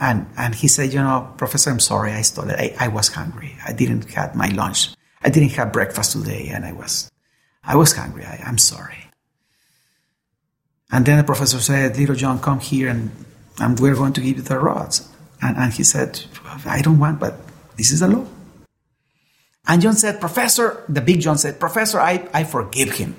and, 0.00 0.26
and 0.36 0.54
he 0.54 0.68
said, 0.68 0.92
you 0.92 1.00
know, 1.00 1.32
Professor, 1.36 1.70
I'm 1.70 1.80
sorry, 1.80 2.12
I 2.12 2.22
stole 2.22 2.50
it. 2.50 2.58
I, 2.58 2.86
I 2.86 2.88
was 2.88 3.08
hungry. 3.08 3.56
I 3.66 3.72
didn't 3.72 4.10
have 4.12 4.34
my 4.34 4.48
lunch. 4.48 4.90
I 5.22 5.30
didn't 5.30 5.50
have 5.50 5.72
breakfast 5.72 6.12
today, 6.12 6.50
and 6.52 6.64
I 6.64 6.72
was, 6.72 7.10
I 7.64 7.76
was 7.76 7.92
hungry. 7.92 8.24
I, 8.24 8.42
I'm 8.46 8.58
sorry. 8.58 9.06
And 10.90 11.04
then 11.04 11.18
the 11.18 11.24
professor 11.24 11.58
said, 11.60 11.96
Little 11.96 12.14
John, 12.14 12.38
come 12.38 12.60
here 12.60 12.88
and, 12.88 13.10
and 13.58 13.78
we're 13.80 13.94
going 13.94 14.12
to 14.14 14.20
give 14.20 14.36
you 14.36 14.42
the 14.42 14.58
rods. 14.58 15.08
And, 15.42 15.56
and 15.56 15.72
he 15.72 15.82
said, 15.82 16.22
I 16.64 16.80
don't 16.80 16.98
want, 16.98 17.18
but 17.18 17.34
this 17.76 17.90
is 17.90 18.00
the 18.00 18.08
law. 18.08 18.26
And 19.66 19.82
John 19.82 19.94
said, 19.94 20.20
Professor, 20.20 20.84
the 20.88 21.00
big 21.00 21.20
John 21.20 21.38
said, 21.38 21.58
Professor, 21.58 21.98
I, 21.98 22.28
I 22.32 22.44
forgive 22.44 22.92
him. 22.92 23.16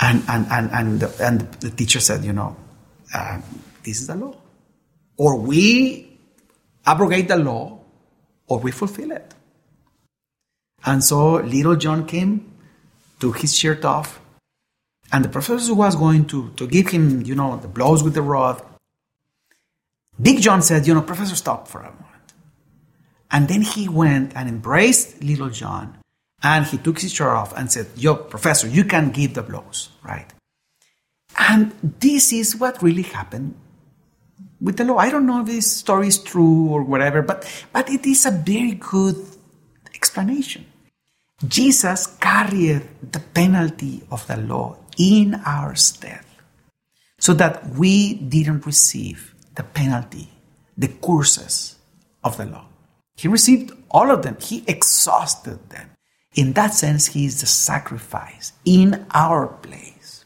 And, 0.00 0.22
and, 0.28 0.46
and, 0.50 0.70
and, 0.70 1.00
the, 1.00 1.24
and 1.24 1.40
the 1.54 1.70
teacher 1.70 2.00
said, 2.00 2.24
You 2.24 2.32
know, 2.32 2.56
uh, 3.12 3.40
this 3.82 4.00
is 4.00 4.06
the 4.06 4.14
law. 4.14 4.36
Or 5.16 5.36
we 5.38 6.18
abrogate 6.84 7.28
the 7.28 7.36
law, 7.36 7.80
or 8.46 8.58
we 8.58 8.70
fulfill 8.70 9.12
it. 9.12 9.34
And 10.84 11.02
so 11.02 11.34
little 11.36 11.76
John 11.76 12.06
came, 12.06 12.52
took 13.18 13.38
his 13.38 13.56
shirt 13.56 13.84
off, 13.84 14.20
and 15.12 15.24
the 15.24 15.28
professor 15.28 15.74
was 15.74 15.96
going 15.96 16.26
to, 16.26 16.50
to 16.56 16.66
give 16.66 16.88
him, 16.88 17.22
you 17.22 17.34
know, 17.34 17.56
the 17.56 17.68
blows 17.68 18.02
with 18.02 18.14
the 18.14 18.22
rod. 18.22 18.62
Big 20.20 20.40
John 20.40 20.62
said, 20.62 20.86
You 20.86 20.94
know, 20.94 21.02
Professor, 21.02 21.36
stop 21.36 21.68
for 21.68 21.80
a 21.80 21.90
moment. 21.90 22.32
And 23.30 23.48
then 23.48 23.62
he 23.62 23.88
went 23.88 24.34
and 24.34 24.48
embraced 24.48 25.22
little 25.22 25.50
John 25.50 25.98
and 26.42 26.64
he 26.64 26.78
took 26.78 27.00
his 27.00 27.12
shirt 27.12 27.28
off 27.28 27.56
and 27.56 27.70
said, 27.70 27.86
Yo, 27.96 28.14
professor, 28.14 28.66
you 28.68 28.84
can 28.84 29.10
give 29.10 29.34
the 29.34 29.42
blows, 29.42 29.90
right? 30.02 30.32
And 31.38 31.72
this 32.00 32.32
is 32.32 32.56
what 32.56 32.82
really 32.82 33.02
happened 33.02 33.56
with 34.66 34.76
the 34.76 34.84
law. 34.84 34.98
I 34.98 35.10
don't 35.10 35.26
know 35.26 35.40
if 35.40 35.46
this 35.46 35.70
story 35.70 36.08
is 36.08 36.18
true 36.18 36.66
or 36.68 36.82
whatever, 36.82 37.22
but, 37.22 37.46
but 37.72 37.88
it 37.88 38.04
is 38.04 38.26
a 38.26 38.32
very 38.32 38.72
good 38.72 39.16
explanation. 39.94 40.66
Jesus 41.46 42.08
carried 42.18 42.82
the 43.12 43.20
penalty 43.20 44.02
of 44.10 44.26
the 44.26 44.36
law 44.36 44.76
in 44.98 45.36
our 45.46 45.76
stead 45.76 46.24
so 47.18 47.32
that 47.34 47.68
we 47.76 48.14
didn't 48.14 48.66
receive 48.66 49.34
the 49.54 49.62
penalty, 49.62 50.28
the 50.76 50.88
curses 50.88 51.76
of 52.24 52.36
the 52.36 52.46
law. 52.46 52.66
He 53.16 53.28
received 53.28 53.72
all 53.90 54.10
of 54.10 54.22
them, 54.22 54.36
he 54.40 54.64
exhausted 54.66 55.70
them. 55.70 55.90
In 56.34 56.54
that 56.54 56.74
sense, 56.74 57.06
he 57.06 57.24
is 57.24 57.40
the 57.40 57.46
sacrifice 57.46 58.52
in 58.64 59.06
our 59.14 59.46
place. 59.46 60.24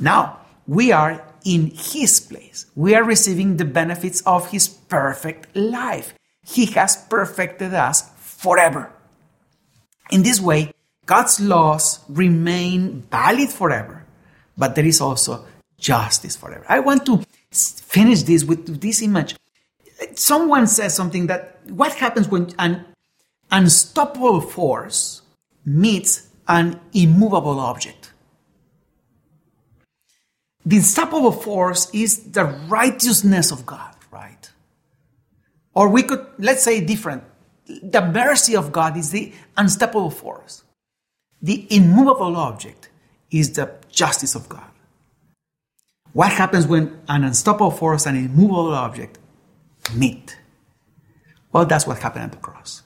Now, 0.00 0.40
we 0.66 0.92
are 0.92 1.22
in 1.44 1.70
his 1.74 2.20
place. 2.20 2.66
We 2.74 2.94
are 2.94 3.04
receiving 3.04 3.56
the 3.56 3.64
benefits 3.64 4.20
of 4.22 4.50
his 4.50 4.68
perfect 4.68 5.54
life. 5.54 6.14
He 6.46 6.66
has 6.66 6.96
perfected 6.96 7.74
us 7.74 8.10
forever. 8.16 8.92
In 10.10 10.22
this 10.22 10.40
way, 10.40 10.72
God's 11.06 11.40
laws 11.40 12.00
remain 12.08 13.02
valid 13.10 13.50
forever, 13.50 14.04
but 14.56 14.74
there 14.74 14.86
is 14.86 15.00
also 15.00 15.44
justice 15.78 16.36
forever. 16.36 16.64
I 16.68 16.80
want 16.80 17.04
to 17.06 17.22
finish 17.50 18.22
this 18.22 18.44
with 18.44 18.80
this 18.80 19.02
image. 19.02 19.36
Someone 20.14 20.66
says 20.66 20.94
something 20.94 21.26
that 21.28 21.60
what 21.68 21.94
happens 21.94 22.28
when 22.28 22.50
an 22.58 22.84
unstoppable 23.50 24.40
force 24.40 25.22
meets 25.64 26.28
an 26.48 26.80
immovable 26.92 27.60
object? 27.60 28.03
The 30.66 30.76
unstoppable 30.76 31.32
force 31.32 31.90
is 31.92 32.30
the 32.32 32.44
righteousness 32.44 33.50
of 33.50 33.66
God, 33.66 33.94
right? 34.10 34.50
Or 35.74 35.88
we 35.88 36.02
could, 36.02 36.26
let's 36.38 36.62
say 36.62 36.84
different. 36.84 37.24
The 37.66 38.02
mercy 38.02 38.56
of 38.56 38.72
God 38.72 38.96
is 38.96 39.10
the 39.10 39.32
unstoppable 39.56 40.10
force. 40.10 40.64
The 41.42 41.66
immovable 41.74 42.36
object 42.36 42.88
is 43.30 43.52
the 43.52 43.74
justice 43.90 44.34
of 44.34 44.48
God. 44.48 44.70
What 46.12 46.32
happens 46.32 46.66
when 46.66 47.00
an 47.08 47.24
unstoppable 47.24 47.70
force 47.72 48.06
and 48.06 48.16
an 48.16 48.24
immovable 48.26 48.72
object 48.72 49.18
meet? 49.94 50.38
Well, 51.52 51.66
that's 51.66 51.86
what 51.86 51.98
happened 51.98 52.24
at 52.24 52.32
the 52.32 52.38
cross. 52.38 52.82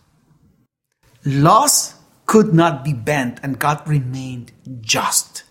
Laws 1.25 1.95
could 2.27 2.55
not 2.55 2.85
be 2.85 2.93
bent, 2.93 3.41
and 3.43 3.59
God 3.59 3.87
remained 3.87 4.53
just, 4.81 5.45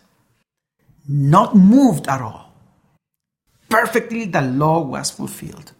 not 1.07 1.55
moved 1.55 2.07
at 2.07 2.21
all. 2.21 2.53
Perfectly, 3.69 4.25
the 4.25 4.41
law 4.41 4.81
was 4.81 5.11
fulfilled. 5.11 5.71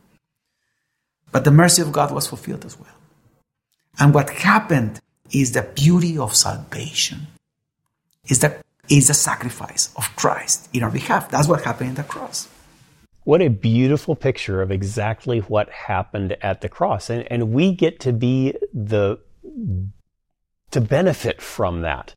But 1.32 1.44
the 1.44 1.52
mercy 1.52 1.82
of 1.82 1.92
God 1.92 2.12
was 2.12 2.28
fulfilled 2.28 2.66
as 2.66 2.80
well. 2.80 2.96
And 4.00 4.14
what 4.14 4.30
happened 4.30 5.00
is 5.32 5.52
the 5.52 5.64
beauty 5.64 6.18
of 6.18 6.36
salvation, 6.36 7.28
is 8.28 8.40
the, 8.40 8.62
is 8.90 9.08
the 9.08 9.14
sacrifice 9.14 9.94
of 9.98 10.16
Christ 10.16 10.70
in 10.74 10.84
our 10.84 10.92
behalf. 10.92 11.30
That's 11.30 11.48
what 11.48 11.64
happened 11.64 11.90
in 11.90 11.96
the 11.96 12.04
cross. 12.04 12.48
What 13.24 13.42
a 13.42 13.50
beautiful 13.50 14.16
picture 14.16 14.62
of 14.62 14.72
exactly 14.72 15.40
what 15.40 15.70
happened 15.70 16.38
at 16.42 16.62
the 16.62 16.70
cross. 16.70 17.10
And, 17.10 17.30
and 17.30 17.52
we 17.52 17.74
get 17.74 18.00
to 18.02 18.14
be 18.14 18.54
the, 18.74 19.20
to 20.72 20.80
benefit 20.80 21.42
from 21.42 21.82
that. 21.82 22.16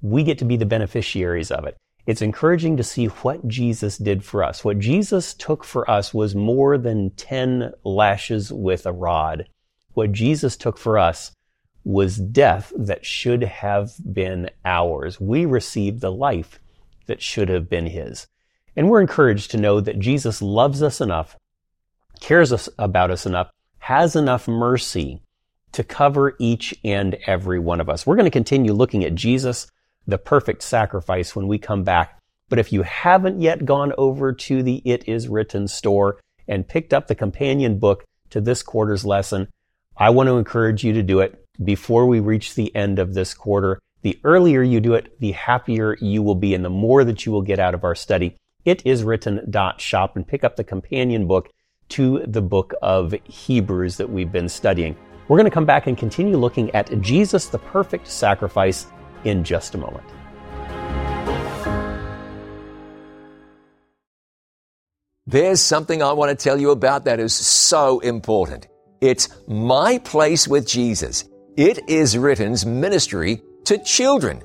We 0.00 0.22
get 0.22 0.38
to 0.38 0.46
be 0.46 0.56
the 0.56 0.64
beneficiaries 0.64 1.50
of 1.50 1.66
it. 1.66 1.76
It's 2.06 2.22
encouraging 2.22 2.76
to 2.76 2.84
see 2.84 3.06
what 3.06 3.46
Jesus 3.48 3.98
did 3.98 4.24
for 4.24 4.44
us. 4.44 4.64
What 4.64 4.78
Jesus 4.78 5.34
took 5.34 5.64
for 5.64 5.88
us 5.90 6.14
was 6.14 6.36
more 6.36 6.78
than 6.78 7.10
10 7.10 7.72
lashes 7.82 8.52
with 8.52 8.86
a 8.86 8.92
rod. 8.92 9.48
What 9.94 10.12
Jesus 10.12 10.56
took 10.56 10.78
for 10.78 10.98
us 10.98 11.32
was 11.84 12.16
death 12.16 12.72
that 12.76 13.04
should 13.04 13.42
have 13.42 13.92
been 14.12 14.50
ours. 14.64 15.20
We 15.20 15.46
received 15.46 16.00
the 16.00 16.12
life 16.12 16.60
that 17.06 17.22
should 17.22 17.48
have 17.48 17.68
been 17.68 17.86
his. 17.86 18.26
And 18.76 18.88
we're 18.88 19.00
encouraged 19.00 19.50
to 19.52 19.56
know 19.56 19.80
that 19.80 19.98
Jesus 19.98 20.42
loves 20.42 20.82
us 20.82 21.00
enough, 21.00 21.36
cares 22.20 22.52
us 22.52 22.68
about 22.78 23.10
us 23.10 23.26
enough, 23.26 23.50
has 23.78 24.14
enough 24.14 24.46
mercy 24.46 25.22
to 25.72 25.82
cover 25.82 26.36
each 26.38 26.74
and 26.84 27.16
every 27.26 27.58
one 27.58 27.80
of 27.80 27.88
us. 27.88 28.06
We're 28.06 28.16
going 28.16 28.24
to 28.26 28.30
continue 28.30 28.72
looking 28.72 29.04
at 29.04 29.14
Jesus, 29.14 29.66
the 30.06 30.18
perfect 30.18 30.62
sacrifice, 30.62 31.34
when 31.34 31.48
we 31.48 31.58
come 31.58 31.82
back. 31.82 32.18
But 32.48 32.58
if 32.58 32.72
you 32.72 32.82
haven't 32.82 33.40
yet 33.40 33.64
gone 33.64 33.92
over 33.98 34.32
to 34.32 34.62
the 34.62 34.82
It 34.84 35.08
Is 35.08 35.28
Written 35.28 35.66
store 35.66 36.20
and 36.46 36.68
picked 36.68 36.94
up 36.94 37.06
the 37.08 37.14
companion 37.14 37.78
book 37.78 38.04
to 38.30 38.40
this 38.40 38.62
quarter's 38.62 39.04
lesson, 39.04 39.48
I 39.96 40.10
want 40.10 40.28
to 40.28 40.36
encourage 40.36 40.84
you 40.84 40.92
to 40.92 41.02
do 41.02 41.20
it 41.20 41.44
before 41.62 42.06
we 42.06 42.20
reach 42.20 42.54
the 42.54 42.74
end 42.76 42.98
of 42.98 43.14
this 43.14 43.34
quarter. 43.34 43.80
The 44.02 44.20
earlier 44.22 44.62
you 44.62 44.80
do 44.80 44.94
it, 44.94 45.18
the 45.18 45.32
happier 45.32 45.96
you 46.00 46.22
will 46.22 46.34
be 46.34 46.54
and 46.54 46.64
the 46.64 46.70
more 46.70 47.02
that 47.02 47.26
you 47.26 47.32
will 47.32 47.42
get 47.42 47.58
out 47.58 47.74
of 47.74 47.82
our 47.82 47.94
study. 47.94 48.36
It 48.64 48.84
is 48.84 49.02
written 49.02 49.52
shop 49.78 50.16
and 50.16 50.26
pick 50.26 50.44
up 50.44 50.56
the 50.56 50.64
companion 50.64 51.26
book 51.26 51.48
to 51.88 52.22
the 52.26 52.42
book 52.42 52.74
of 52.82 53.14
Hebrews 53.24 53.96
that 53.96 54.10
we've 54.10 54.30
been 54.30 54.48
studying. 54.48 54.96
We're 55.28 55.38
going 55.38 55.50
to 55.50 55.54
come 55.54 55.66
back 55.66 55.86
and 55.86 55.96
continue 55.96 56.36
looking 56.36 56.72
at 56.74 57.00
Jesus, 57.00 57.46
the 57.46 57.58
perfect 57.58 58.06
sacrifice, 58.06 58.86
in 59.26 59.44
just 59.44 59.74
a 59.74 59.78
moment. 59.78 60.04
There's 65.26 65.60
something 65.60 66.02
I 66.02 66.12
want 66.12 66.30
to 66.30 66.36
tell 66.36 66.60
you 66.60 66.70
about 66.70 67.06
that 67.06 67.18
is 67.18 67.34
so 67.34 67.98
important. 67.98 68.68
It's 69.00 69.28
My 69.48 69.98
Place 69.98 70.46
with 70.46 70.68
Jesus. 70.68 71.24
It 71.56 71.88
is 71.88 72.16
Written's 72.16 72.64
ministry 72.64 73.42
to 73.64 73.78
children. 73.78 74.40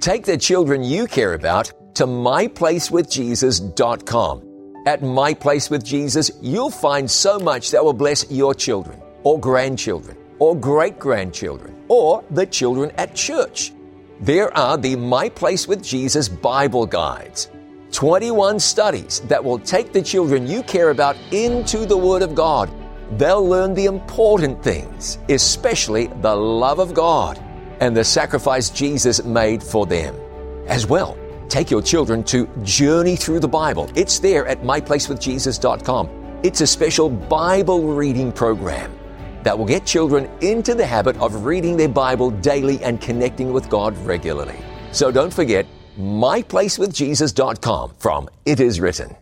Take 0.00 0.24
the 0.24 0.36
children 0.36 0.82
you 0.82 1.06
care 1.06 1.34
about 1.34 1.70
to 1.94 2.06
myplacewithjesus.com. 2.06 4.50
At 4.86 5.02
My 5.02 5.32
Place 5.32 5.70
with 5.70 5.82
Jesus, 5.84 6.32
you'll 6.42 6.70
find 6.70 7.10
so 7.10 7.38
much 7.38 7.70
that 7.70 7.84
will 7.84 7.92
bless 7.92 8.28
your 8.30 8.54
children 8.54 9.00
or 9.22 9.38
grandchildren 9.38 10.16
or 10.38 10.56
great 10.56 10.98
grandchildren, 10.98 11.74
or 11.88 12.24
the 12.30 12.46
children 12.46 12.90
at 12.92 13.14
church. 13.14 13.72
There 14.20 14.56
are 14.56 14.78
the 14.78 14.94
My 14.94 15.28
Place 15.28 15.66
with 15.66 15.82
Jesus 15.82 16.28
Bible 16.28 16.86
Guides. 16.86 17.50
21 17.90 18.60
studies 18.60 19.20
that 19.22 19.42
will 19.42 19.58
take 19.58 19.92
the 19.92 20.00
children 20.00 20.46
you 20.46 20.62
care 20.62 20.90
about 20.90 21.16
into 21.32 21.84
the 21.84 21.96
Word 21.96 22.22
of 22.22 22.32
God. 22.32 22.70
They'll 23.18 23.46
learn 23.46 23.74
the 23.74 23.86
important 23.86 24.62
things, 24.62 25.18
especially 25.28 26.06
the 26.22 26.34
love 26.34 26.78
of 26.78 26.94
God 26.94 27.40
and 27.80 27.96
the 27.96 28.04
sacrifice 28.04 28.70
Jesus 28.70 29.24
made 29.24 29.60
for 29.60 29.84
them. 29.84 30.14
As 30.68 30.86
well, 30.86 31.18
take 31.48 31.68
your 31.68 31.82
children 31.82 32.22
to 32.24 32.46
Journey 32.62 33.16
Through 33.16 33.40
the 33.40 33.48
Bible. 33.48 33.90
It's 33.96 34.20
there 34.20 34.46
at 34.46 34.62
myplacewithjesus.com. 34.62 36.40
It's 36.44 36.60
a 36.60 36.66
special 36.68 37.10
Bible 37.10 37.92
reading 37.92 38.30
program 38.30 38.96
that 39.44 39.56
will 39.56 39.66
get 39.66 39.86
children 39.86 40.28
into 40.40 40.74
the 40.74 40.84
habit 40.84 41.16
of 41.18 41.44
reading 41.44 41.76
their 41.76 41.88
Bible 41.88 42.30
daily 42.30 42.82
and 42.82 43.00
connecting 43.00 43.52
with 43.52 43.68
God 43.70 43.96
regularly. 43.98 44.56
So 44.92 45.12
don't 45.12 45.32
forget 45.32 45.66
myplacewithjesus.com 45.98 47.94
from 47.98 48.28
It 48.44 48.60
Is 48.60 48.80
Written. 48.80 49.16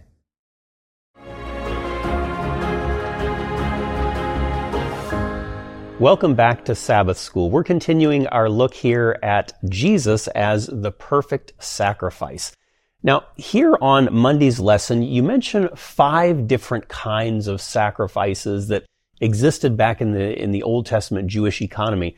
Welcome 5.99 6.35
back 6.35 6.65
to 6.65 6.75
Sabbath 6.75 7.17
School. 7.19 7.49
We're 7.49 7.63
continuing 7.63 8.27
our 8.27 8.49
look 8.49 8.75
here 8.75 9.19
at 9.23 9.53
Jesus 9.69 10.27
as 10.29 10.67
the 10.67 10.91
perfect 10.91 11.53
sacrifice. 11.63 12.57
Now, 13.05 13.25
here 13.37 13.77
on 13.81 14.13
Monday's 14.13 14.59
lesson, 14.59 15.03
you 15.03 15.23
mentioned 15.23 15.71
five 15.77 16.49
different 16.49 16.89
kinds 16.89 17.47
of 17.47 17.61
sacrifices 17.61 18.67
that 18.69 18.85
existed 19.23 19.77
back 19.77 20.01
in 20.01 20.13
the, 20.13 20.43
in 20.43 20.51
the 20.51 20.63
Old 20.63 20.85
Testament 20.87 21.29
Jewish 21.29 21.63
economy. 21.63 22.17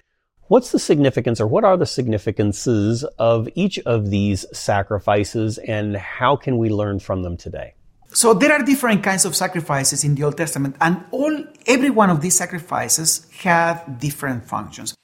What's 0.48 0.72
the 0.72 0.78
significance 0.78 1.40
or 1.40 1.46
what 1.46 1.64
are 1.64 1.76
the 1.76 1.86
significances 1.86 3.04
of 3.18 3.48
each 3.54 3.78
of 3.80 4.10
these 4.10 4.44
sacrifices 4.52 5.58
and 5.58 5.96
how 5.96 6.36
can 6.36 6.58
we 6.58 6.68
learn 6.68 6.98
from 6.98 7.22
them 7.22 7.36
today? 7.36 7.74
So 8.08 8.34
there 8.34 8.52
are 8.52 8.62
different 8.62 9.02
kinds 9.02 9.24
of 9.24 9.34
sacrifices 9.34 10.04
in 10.04 10.14
the 10.14 10.22
Old 10.22 10.36
Testament, 10.36 10.76
and 10.80 11.02
all 11.10 11.44
every 11.66 11.90
one 11.90 12.10
of 12.10 12.20
these 12.20 12.36
sacrifices 12.36 13.28
had 13.42 13.98
different 13.98 14.44
functions. 14.44 14.94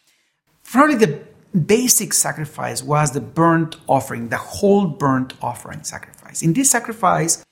Probably 0.63 0.95
the 0.95 1.21
basic 1.59 2.13
sacrifice 2.13 2.85
was 2.85 3.11
the 3.11 3.21
burnt 3.21 3.77
offering, 3.89 4.29
the 4.29 4.37
whole 4.37 4.87
burnt 4.87 5.35
offering 5.43 5.83
sacrifice. 5.83 6.43
In 6.43 6.53
this 6.53 6.71
sacrifice, 6.71 7.45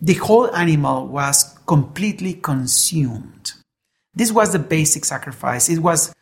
the 0.00 0.14
whole 0.14 0.52
animal 0.54 1.06
was 1.06 1.56
completely 1.66 2.34
consumed. 2.34 3.52
This 4.18 4.32
was 4.32 4.52
the 4.52 4.58
basic 4.58 5.04
sacrifice. 5.04 5.68
It 5.68 5.78
was 5.78 6.12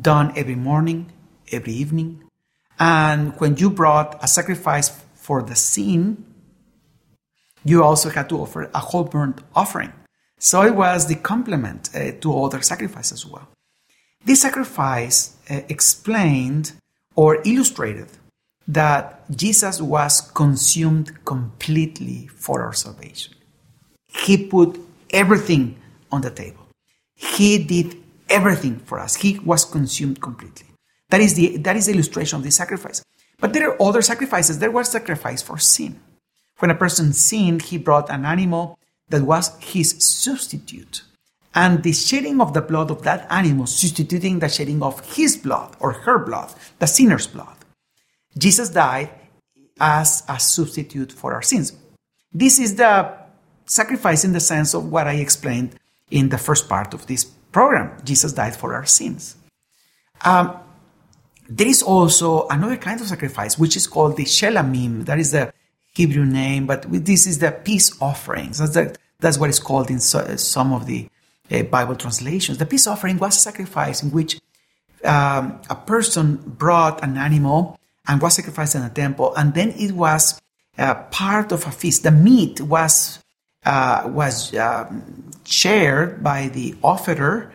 done 0.00 0.32
every 0.36 0.54
morning, 0.54 1.12
every 1.52 1.74
evening. 1.74 2.24
And 2.78 3.38
when 3.40 3.58
you 3.58 3.68
brought 3.68 4.18
a 4.24 4.26
sacrifice 4.26 4.88
for 5.14 5.42
the 5.42 5.54
sin, 5.54 6.24
you 7.62 7.84
also 7.84 8.08
had 8.08 8.30
to 8.30 8.38
offer 8.38 8.70
a 8.74 8.78
whole 8.78 9.04
burnt 9.04 9.42
offering. 9.54 9.92
So 10.38 10.62
it 10.62 10.74
was 10.74 11.08
the 11.08 11.16
complement 11.16 11.90
uh, 11.94 12.12
to 12.22 12.42
other 12.42 12.62
sacrifices 12.62 13.12
as 13.12 13.26
well. 13.26 13.46
This 14.24 14.40
sacrifice 14.40 15.36
uh, 15.50 15.60
explained 15.68 16.72
or 17.14 17.42
illustrated 17.44 18.08
that 18.66 19.30
Jesus 19.30 19.78
was 19.82 20.22
consumed 20.22 21.22
completely 21.26 22.28
for 22.28 22.62
our 22.62 22.72
salvation. 22.72 23.34
He 24.06 24.46
put 24.46 24.80
everything 25.10 25.76
on 26.10 26.22
the 26.22 26.30
table. 26.30 26.61
He 27.22 27.62
did 27.62 28.02
everything 28.28 28.80
for 28.80 28.98
us. 28.98 29.14
He 29.16 29.38
was 29.38 29.64
consumed 29.64 30.20
completely. 30.20 30.66
That 31.10 31.20
is 31.20 31.34
the 31.34 31.56
that 31.58 31.76
is 31.76 31.86
the 31.86 31.92
illustration 31.92 32.38
of 32.38 32.42
the 32.42 32.50
sacrifice. 32.50 33.04
But 33.38 33.52
there 33.52 33.70
are 33.70 33.82
other 33.82 34.02
sacrifices. 34.02 34.58
There 34.58 34.70
was 34.70 34.88
sacrifice 34.88 35.42
for 35.42 35.58
sin. 35.58 36.00
When 36.58 36.70
a 36.70 36.74
person 36.74 37.12
sinned, 37.12 37.62
he 37.62 37.78
brought 37.78 38.10
an 38.10 38.24
animal 38.24 38.78
that 39.08 39.22
was 39.22 39.56
his 39.60 39.96
substitute. 39.98 41.02
And 41.54 41.82
the 41.82 41.92
shedding 41.92 42.40
of 42.40 42.54
the 42.54 42.62
blood 42.62 42.90
of 42.90 43.02
that 43.02 43.26
animal 43.30 43.66
substituting 43.66 44.38
the 44.38 44.48
shedding 44.48 44.82
of 44.82 45.14
his 45.14 45.36
blood 45.36 45.76
or 45.80 45.92
her 45.92 46.18
blood, 46.18 46.52
the 46.78 46.86
sinner's 46.86 47.26
blood. 47.26 47.56
Jesus 48.38 48.70
died 48.70 49.10
as 49.78 50.22
a 50.28 50.38
substitute 50.40 51.12
for 51.12 51.34
our 51.34 51.42
sins. 51.42 51.76
This 52.32 52.58
is 52.58 52.76
the 52.76 53.12
sacrifice 53.66 54.24
in 54.24 54.32
the 54.32 54.40
sense 54.40 54.72
of 54.74 54.90
what 54.90 55.06
I 55.06 55.14
explained 55.14 55.78
in 56.12 56.28
the 56.28 56.38
first 56.38 56.68
part 56.68 56.94
of 56.94 57.06
this 57.06 57.24
program. 57.24 57.90
Jesus 58.04 58.32
died 58.32 58.54
for 58.54 58.74
our 58.74 58.86
sins. 58.86 59.36
Um, 60.24 60.56
there 61.48 61.66
is 61.66 61.82
also 61.82 62.46
another 62.48 62.76
kind 62.76 63.00
of 63.00 63.06
sacrifice, 63.06 63.58
which 63.58 63.76
is 63.76 63.86
called 63.86 64.16
the 64.16 64.24
shelamim. 64.24 65.06
That 65.06 65.18
is 65.18 65.32
the 65.32 65.52
Hebrew 65.94 66.24
name, 66.24 66.66
but 66.66 66.86
this 66.88 67.26
is 67.26 67.38
the 67.38 67.50
peace 67.50 68.00
offerings. 68.00 68.58
That's, 68.58 68.74
the, 68.74 68.96
that's 69.18 69.38
what 69.38 69.48
it's 69.48 69.58
called 69.58 69.90
in 69.90 70.00
so, 70.00 70.36
some 70.36 70.72
of 70.72 70.86
the 70.86 71.08
uh, 71.50 71.62
Bible 71.64 71.96
translations. 71.96 72.58
The 72.58 72.66
peace 72.66 72.86
offering 72.86 73.18
was 73.18 73.36
a 73.36 73.40
sacrifice 73.40 74.02
in 74.02 74.10
which 74.10 74.40
um, 75.04 75.60
a 75.68 75.74
person 75.74 76.36
brought 76.36 77.02
an 77.02 77.16
animal 77.16 77.78
and 78.06 78.22
was 78.22 78.34
sacrificed 78.34 78.74
in 78.74 78.82
a 78.82 78.90
temple, 78.90 79.34
and 79.34 79.54
then 79.54 79.70
it 79.70 79.92
was 79.92 80.40
uh, 80.78 80.94
part 80.94 81.52
of 81.52 81.66
a 81.66 81.70
feast. 81.70 82.02
The 82.02 82.10
meat 82.10 82.60
was 82.60 83.21
uh, 83.64 84.02
was 84.06 84.54
um, 84.56 85.30
shared 85.44 86.22
by 86.22 86.48
the 86.48 86.74
offerer, 86.82 87.52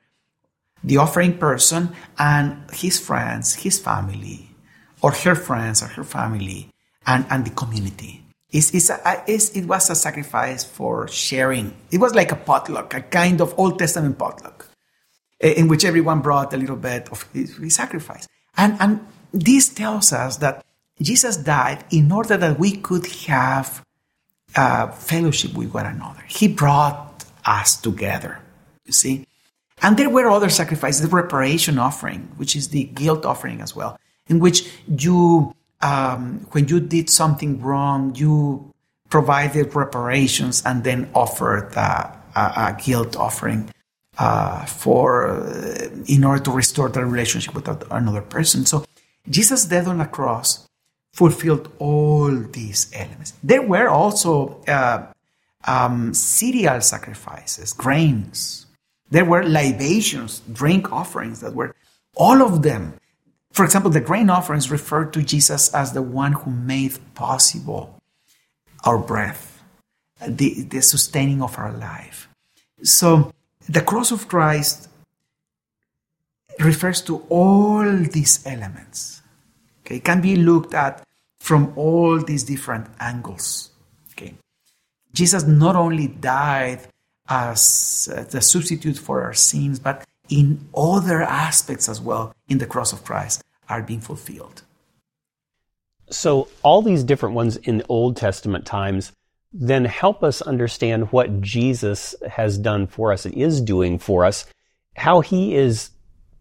the 0.84 0.98
offering 0.98 1.38
person, 1.38 1.90
and 2.18 2.70
his 2.72 3.00
friends, 3.00 3.56
his 3.56 3.80
family, 3.80 4.50
or 5.02 5.12
her 5.12 5.36
friends 5.36 5.84
or 5.84 5.88
her 5.88 6.04
family, 6.04 6.70
and, 7.06 7.26
and 7.30 7.46
the 7.46 7.52
community. 7.52 8.24
It's, 8.50 8.74
it's 8.74 8.90
a, 8.90 9.24
it's, 9.28 9.50
it 9.52 9.66
was 9.66 9.90
a 9.90 9.96
sacrifice 9.96 10.64
for 10.64 11.08
sharing. 11.08 11.76
It 11.92 12.00
was 12.00 12.16
like 12.16 12.32
a 12.32 12.36
potluck, 12.36 12.94
a 12.94 13.02
kind 13.02 13.42
of 13.42 13.54
Old 13.58 13.78
Testament 13.78 14.18
potluck, 14.18 14.68
eh, 15.42 15.54
in 15.58 15.68
which 15.68 15.84
everyone 15.84 16.22
brought 16.22 16.54
a 16.54 16.58
little 16.58 16.78
bit 16.78 17.10
of 17.12 17.24
his, 17.34 17.58
his 17.58 17.76
sacrifice. 17.76 18.28
And, 18.56 18.78
and 18.80 19.06
this 19.34 19.70
tells 19.70 20.14
us 20.14 20.38
that 20.38 20.64
Jesus 21.02 21.38
died 21.38 21.84
in 21.92 22.12
order 22.12 22.38
that 22.38 22.58
we 22.58 22.72
could 22.78 23.06
have 23.28 23.84
uh, 24.58 24.88
fellowship 24.92 25.54
with 25.54 25.74
one 25.74 25.86
another. 25.86 26.24
He 26.28 26.48
brought 26.48 27.24
us 27.46 27.78
together, 27.78 28.40
you 28.86 28.92
see. 28.92 29.26
And 29.82 29.96
there 29.96 30.10
were 30.10 30.28
other 30.28 30.50
sacrifices, 30.50 31.02
the 31.02 31.16
reparation 31.16 31.78
offering, 31.78 32.32
which 32.38 32.56
is 32.56 32.70
the 32.70 32.86
guilt 32.86 33.26
offering 33.26 33.62
as 33.62 33.76
well, 33.76 34.00
in 34.28 34.40
which 34.40 34.68
you 34.88 35.54
um, 35.82 36.48
when 36.52 36.68
you 36.68 36.80
did 36.80 37.10
something 37.10 37.62
wrong, 37.62 38.16
you 38.16 38.74
provided 39.10 39.76
reparations 39.76 40.64
and 40.66 40.84
then 40.84 41.10
offered 41.14 41.74
a, 41.76 42.20
a, 42.36 42.78
guilt 42.84 43.16
offering 43.16 43.70
uh, 44.18 44.66
for 44.66 45.28
uh, 45.30 45.90
in 46.08 46.24
order 46.24 46.44
to 46.44 46.52
restore 46.52 46.90
the 46.90 47.06
relationship 47.06 47.54
with 47.54 47.68
another 47.92 48.22
person. 48.22 48.66
So 48.66 48.86
Jesus' 49.30 49.66
death 49.66 49.88
on 49.88 50.00
the 50.00 50.06
cross 50.06 50.67
fulfilled 51.18 51.72
all 51.80 52.32
these 52.32 52.92
elements. 52.94 53.34
There 53.44 53.66
were 53.74 53.90
also 53.90 54.62
uh, 54.68 55.08
um, 55.66 56.14
cereal 56.14 56.82
sacrifices, 56.82 57.74
grains. 57.74 58.68
There 59.10 59.26
were 59.26 59.44
libations, 59.44 60.42
drink 60.52 60.92
offerings 60.92 61.42
that 61.42 61.54
were 61.56 61.76
all 62.16 62.42
of 62.42 62.62
them 62.62 62.94
for 63.58 63.66
example, 63.66 63.90
the 63.90 64.02
grain 64.02 64.30
offerings 64.30 64.70
referred 64.70 65.14
to 65.14 65.24
Jesus 65.24 65.74
as 65.74 65.94
the 65.94 66.04
one 66.04 66.34
who 66.34 66.52
made 66.52 67.00
possible 67.16 67.98
our 68.84 69.00
breath, 69.00 69.64
the, 70.22 70.62
the 70.62 70.80
sustaining 70.84 71.42
of 71.42 71.58
our 71.58 71.74
life. 71.74 72.30
So 72.84 73.34
the 73.68 73.82
cross 73.82 74.12
of 74.12 74.28
Christ 74.28 74.88
refers 76.60 77.02
to 77.10 77.26
all 77.30 77.84
these 77.92 78.46
elements. 78.46 79.24
Okay, 79.82 79.96
it 79.96 80.04
can 80.04 80.22
be 80.22 80.36
looked 80.36 80.76
at 80.76 81.02
from 81.48 81.72
all 81.78 82.20
these 82.20 82.44
different 82.44 82.86
angles. 83.00 83.70
Okay, 84.12 84.34
Jesus 85.14 85.44
not 85.44 85.78
only 85.78 86.08
died 86.08 86.82
as 87.30 88.10
uh, 88.12 88.24
the 88.24 88.42
substitute 88.42 88.98
for 88.98 89.24
our 89.24 89.34
sins, 89.34 89.80
but 89.80 90.04
in 90.28 90.68
other 90.76 91.22
aspects 91.22 91.88
as 91.88 92.02
well 92.02 92.34
in 92.50 92.58
the 92.58 92.66
cross 92.66 92.92
of 92.92 93.06
Christ 93.06 93.46
are 93.70 93.82
being 93.82 94.02
fulfilled. 94.02 94.64
So, 96.10 96.50
all 96.64 96.82
these 96.82 97.06
different 97.06 97.36
ones 97.36 97.56
in 97.56 97.82
Old 97.88 98.18
Testament 98.18 98.66
times 98.66 99.14
then 99.54 99.86
help 99.86 100.24
us 100.24 100.42
understand 100.42 101.14
what 101.14 101.40
Jesus 101.40 102.14
has 102.30 102.58
done 102.58 102.88
for 102.88 103.14
us 103.14 103.26
and 103.26 103.34
is 103.34 103.62
doing 103.62 104.00
for 104.00 104.26
us, 104.26 104.46
how 104.98 105.22
he 105.22 105.56
is 105.56 105.92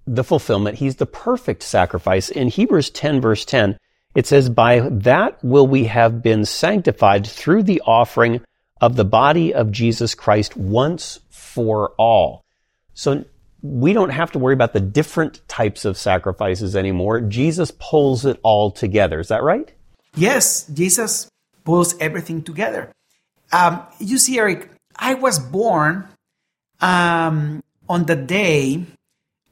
the 0.04 0.24
fulfillment. 0.24 0.78
He's 0.78 0.96
the 0.96 1.06
perfect 1.06 1.62
sacrifice. 1.62 2.28
In 2.28 2.48
Hebrews 2.48 2.90
10, 2.90 3.20
verse 3.20 3.44
10, 3.44 3.78
it 4.16 4.26
says, 4.26 4.48
By 4.48 4.80
that 4.80 5.38
will 5.44 5.66
we 5.66 5.84
have 5.84 6.22
been 6.22 6.44
sanctified 6.46 7.26
through 7.26 7.64
the 7.64 7.82
offering 7.86 8.40
of 8.80 8.96
the 8.96 9.04
body 9.04 9.54
of 9.54 9.70
Jesus 9.70 10.14
Christ 10.14 10.56
once 10.56 11.20
for 11.30 11.90
all. 11.98 12.42
So 12.94 13.24
we 13.62 13.92
don't 13.92 14.10
have 14.10 14.32
to 14.32 14.38
worry 14.38 14.54
about 14.54 14.72
the 14.72 14.80
different 14.80 15.46
types 15.48 15.84
of 15.84 15.98
sacrifices 15.98 16.74
anymore. 16.74 17.20
Jesus 17.20 17.70
pulls 17.78 18.24
it 18.24 18.40
all 18.42 18.70
together. 18.70 19.20
Is 19.20 19.28
that 19.28 19.42
right? 19.42 19.70
Yes, 20.14 20.66
Jesus 20.68 21.28
pulls 21.64 21.94
everything 22.00 22.42
together. 22.42 22.90
Um, 23.52 23.82
you 23.98 24.18
see, 24.18 24.38
Eric, 24.38 24.70
I 24.96 25.12
was 25.12 25.38
born 25.38 26.08
um, 26.80 27.62
on 27.88 28.06
the 28.06 28.16
day 28.16 28.84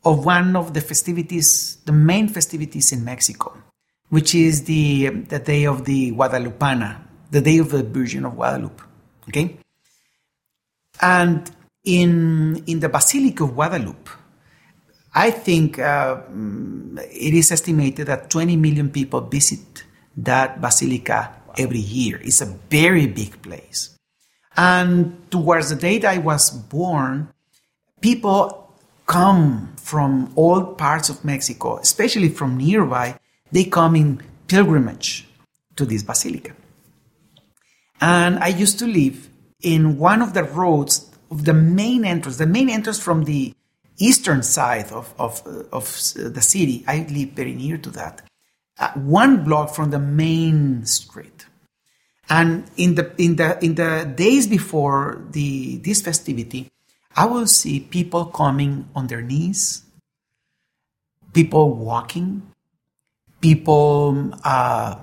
of 0.04 0.24
one 0.24 0.56
of 0.56 0.72
the 0.72 0.80
festivities, 0.80 1.76
the 1.84 1.92
main 1.92 2.28
festivities 2.28 2.92
in 2.92 3.04
Mexico, 3.04 3.56
which 4.14 4.32
is 4.32 4.62
the, 4.62 5.08
the 5.08 5.40
day 5.40 5.64
of 5.66 5.84
the 5.84 6.12
Guadalupana, 6.12 7.02
the 7.32 7.40
day 7.40 7.58
of 7.58 7.70
the 7.70 7.82
Virgin 7.82 8.24
of 8.24 8.36
Guadalupe. 8.36 8.80
Okay? 9.28 9.58
And 11.02 11.50
in, 11.82 12.62
in 12.64 12.78
the 12.78 12.88
Basilica 12.88 13.42
of 13.42 13.54
Guadalupe, 13.54 14.08
I 15.12 15.32
think 15.32 15.80
uh, 15.80 16.20
it 16.30 17.34
is 17.34 17.50
estimated 17.50 18.06
that 18.06 18.30
20 18.30 18.54
million 18.54 18.88
people 18.90 19.20
visit 19.20 19.82
that 20.16 20.60
basilica 20.60 21.34
every 21.58 21.80
year. 21.80 22.20
It's 22.22 22.40
a 22.40 22.46
very 22.70 23.08
big 23.08 23.42
place. 23.42 23.98
And 24.56 25.28
towards 25.32 25.70
the 25.70 25.76
date 25.76 26.04
I 26.04 26.18
was 26.18 26.52
born, 26.52 27.30
people 28.00 28.78
come 29.06 29.74
from 29.74 30.32
all 30.36 30.74
parts 30.74 31.08
of 31.08 31.24
Mexico, 31.24 31.78
especially 31.78 32.28
from 32.28 32.58
nearby, 32.58 33.18
they 33.54 33.64
come 33.64 33.94
in 33.94 34.20
pilgrimage 34.48 35.28
to 35.76 35.86
this 35.86 36.02
basilica. 36.02 36.52
And 38.00 38.38
I 38.40 38.48
used 38.48 38.80
to 38.80 38.86
live 38.86 39.30
in 39.62 39.96
one 39.96 40.20
of 40.20 40.34
the 40.34 40.42
roads 40.42 41.08
of 41.30 41.44
the 41.44 41.54
main 41.54 42.04
entrance, 42.04 42.36
the 42.36 42.46
main 42.46 42.68
entrance 42.68 42.98
from 42.98 43.24
the 43.24 43.54
eastern 43.96 44.42
side 44.42 44.90
of, 44.90 45.14
of, 45.18 45.40
of 45.72 45.84
the 46.16 46.42
city. 46.42 46.84
I 46.88 47.06
live 47.08 47.30
very 47.30 47.54
near 47.54 47.78
to 47.78 47.90
that. 47.90 48.22
Uh, 48.76 48.90
one 48.94 49.44
block 49.44 49.72
from 49.72 49.90
the 49.90 50.00
main 50.00 50.84
street. 50.84 51.46
And 52.28 52.68
in 52.76 52.96
the 52.96 53.12
in 53.18 53.36
the 53.36 53.62
in 53.62 53.74
the 53.74 54.10
days 54.16 54.46
before 54.48 55.22
the 55.30 55.76
this 55.76 56.00
festivity, 56.00 56.70
I 57.14 57.26
will 57.26 57.46
see 57.46 57.80
people 57.80 58.24
coming 58.24 58.88
on 58.96 59.06
their 59.06 59.20
knees, 59.20 59.84
people 61.34 61.74
walking, 61.74 62.53
people 63.44 64.32
uh, 64.42 64.96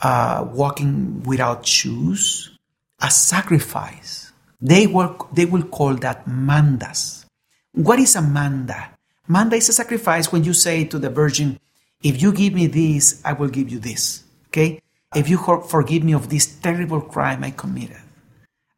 uh, 0.00 0.48
walking 0.54 1.22
without 1.24 1.66
shoes, 1.66 2.56
a 2.98 3.10
sacrifice. 3.10 4.32
They 4.58 4.86
will, 4.86 5.28
they 5.34 5.44
will 5.44 5.64
call 5.64 5.94
that 5.96 6.24
mandas. 6.24 7.26
What 7.74 7.98
is 7.98 8.16
a 8.16 8.22
manda? 8.22 8.88
Manda 9.26 9.56
is 9.56 9.68
a 9.68 9.74
sacrifice 9.74 10.32
when 10.32 10.44
you 10.44 10.54
say 10.54 10.86
to 10.86 10.98
the 10.98 11.10
Virgin, 11.10 11.60
if 12.02 12.22
you 12.22 12.32
give 12.32 12.54
me 12.54 12.68
this, 12.68 13.20
I 13.22 13.34
will 13.34 13.48
give 13.50 13.68
you 13.68 13.78
this. 13.78 14.24
Okay? 14.46 14.80
If 15.14 15.28
you 15.28 15.36
forgive 15.68 16.02
me 16.02 16.14
of 16.14 16.30
this 16.30 16.46
terrible 16.46 17.02
crime 17.02 17.44
I 17.44 17.50
committed, 17.50 18.00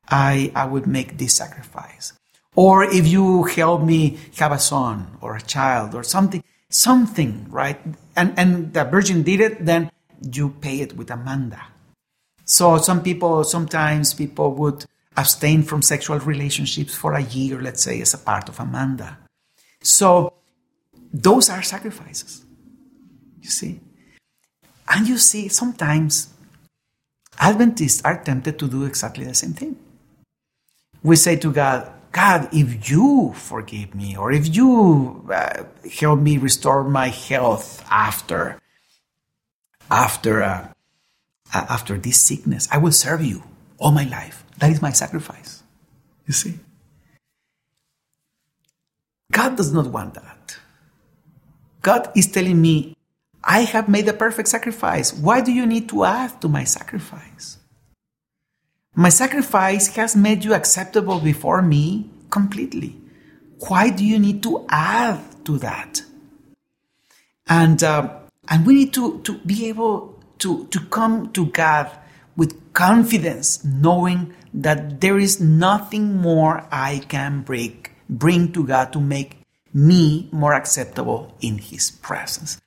I, 0.09 0.51
I 0.57 0.67
would 0.67 0.89
make 0.89 1.17
this 1.17 1.37
sacrifice. 1.37 2.13
Or 2.57 2.83
if 2.83 3.07
you 3.07 3.45
help 3.45 3.83
me 3.83 4.19
have 4.39 4.51
a 4.51 4.59
son 4.59 5.07
or 5.21 5.37
a 5.37 5.41
child 5.41 5.95
or 5.95 6.03
something, 6.03 6.43
something, 6.71 7.47
right? 7.51 7.79
And, 8.17 8.33
and 8.39 8.73
the 8.73 8.85
Virgin 8.85 9.23
did 9.23 9.41
it, 9.41 9.65
then 9.67 9.91
you 10.33 10.51
pay 10.61 10.81
it 10.81 10.97
with 10.97 11.11
a 11.11 11.17
manda. 11.17 11.61
So 12.45 12.79
some 12.79 13.03
people, 13.03 13.45
sometimes 13.45 14.15
people 14.15 14.55
would 14.55 14.85
abstain 15.17 15.63
from 15.63 15.83
sexual 15.83 16.19
relationships 16.21 16.95
for 16.95 17.15
a 17.15 17.23
year, 17.23 17.61
let's 17.61 17.83
say, 17.83 18.01
as 18.01 18.15
a 18.15 18.19
part 18.19 18.49
of 18.49 18.59
a 18.59 18.65
manda. 18.65 19.19
So 19.83 20.33
those 21.13 21.51
are 21.51 21.63
sacrifices. 21.63 22.45
You 23.43 23.51
see? 23.51 23.81
And 24.89 25.07
you 25.09 25.19
see, 25.19 25.49
sometimes 25.49 26.33
Adventists 27.39 28.03
are 28.05 28.23
tempted 28.23 28.59
to 28.59 28.69
do 28.69 28.85
exactly 28.85 29.25
the 29.25 29.35
same 29.35 29.55
thing. 29.55 29.77
We 31.03 31.17
say 31.17 31.37
to 31.37 31.51
God, 31.51 31.91
God, 32.13 32.49
if 32.53 32.91
you 32.91 33.33
forgive 33.37 33.95
me, 33.95 34.17
or 34.17 34.33
if 34.33 34.55
you 34.55 35.25
uh, 35.33 35.65
help 36.01 36.19
me 36.19 36.39
restore 36.39 36.83
my 36.83 37.09
health 37.09 37.85
after 37.89 38.59
after 39.91 40.43
uh, 40.43 40.69
after 41.53 41.99
this 41.99 42.21
sickness, 42.21 42.69
I 42.73 42.79
will 42.79 42.93
serve 42.93 43.23
you 43.25 43.45
all 43.79 43.93
my 43.93 44.05
life. 44.05 44.45
That 44.59 44.71
is 44.71 44.83
my 44.83 44.91
sacrifice. 44.91 45.63
You 46.27 46.33
see, 46.33 46.59
God 49.31 49.57
does 49.57 49.73
not 49.73 49.87
want 49.87 50.15
that. 50.15 50.59
God 51.83 52.11
is 52.17 52.27
telling 52.27 52.61
me, 52.61 52.97
I 53.43 53.61
have 53.63 53.89
made 53.89 54.09
a 54.09 54.13
perfect 54.13 54.49
sacrifice. 54.49 55.15
Why 55.15 55.41
do 55.41 55.53
you 55.53 55.65
need 55.65 55.89
to 55.91 56.05
add 56.05 56.41
to 56.43 56.49
my 56.49 56.65
sacrifice? 56.65 57.60
My 58.95 59.09
sacrifice 59.09 59.89
has 59.95 60.17
made 60.17 60.45
you 60.45 60.55
acceptable 60.55 61.21
before 61.21 61.63
me 61.63 62.11
completely. 62.29 62.97
Why 63.69 63.91
do 63.91 64.05
you 64.05 64.19
need 64.19 64.43
to 64.43 64.67
add 64.69 65.21
to 65.45 65.59
that? 65.59 66.03
And, 67.47 67.83
uh, 67.83 68.19
and 68.49 68.67
we 68.67 68.75
need 68.75 68.95
to, 68.95 69.21
to 69.21 69.39
be 69.39 69.69
able 69.69 70.21
to, 70.39 70.67
to 70.67 70.81
come 70.87 71.33
to 71.33 71.47
God 71.47 71.91
with 72.37 72.73
confidence, 72.73 73.65
knowing 73.65 74.35
that 74.55 75.01
there 75.01 75.19
is 75.19 75.41
nothing 75.41 76.17
more 76.17 76.67
I 76.73 77.03
can 77.09 77.43
bring, 77.43 77.87
bring 78.09 78.53
to 78.53 78.67
God 78.67 78.93
to 78.95 79.01
make 79.01 79.43
me 79.73 80.29
more 80.33 80.55
acceptable 80.55 81.35
in 81.41 81.59
His 81.59 81.91
presence. 81.91 82.61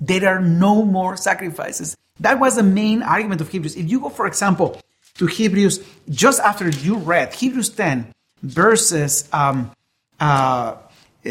There 0.00 0.28
are 0.28 0.40
no 0.40 0.84
more 0.84 1.16
sacrifices. 1.16 1.96
That 2.20 2.40
was 2.40 2.56
the 2.56 2.62
main 2.62 3.02
argument 3.02 3.40
of 3.40 3.48
Hebrews. 3.48 3.76
If 3.76 3.90
you 3.90 4.00
go, 4.00 4.08
for 4.08 4.26
example, 4.26 4.80
to 5.16 5.26
Hebrews 5.26 5.84
just 6.08 6.40
after 6.40 6.68
you 6.68 6.96
read 6.96 7.34
Hebrews 7.34 7.70
10, 7.70 8.12
verses 8.42 9.28
um, 9.32 9.72
uh, 10.20 10.76
uh, 11.24 11.30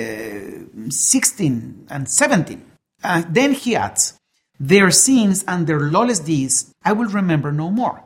16 0.90 1.88
and 1.90 2.10
17, 2.10 2.66
uh, 3.04 3.24
then 3.30 3.54
he 3.54 3.76
adds, 3.76 4.18
Their 4.60 4.92
sins 4.92 5.44
and 5.48 5.68
their 5.68 5.80
lawless 5.80 6.20
deeds 6.20 6.74
I 6.84 6.94
will 6.94 7.08
remember 7.08 7.52
no 7.52 7.70
more. 7.70 8.04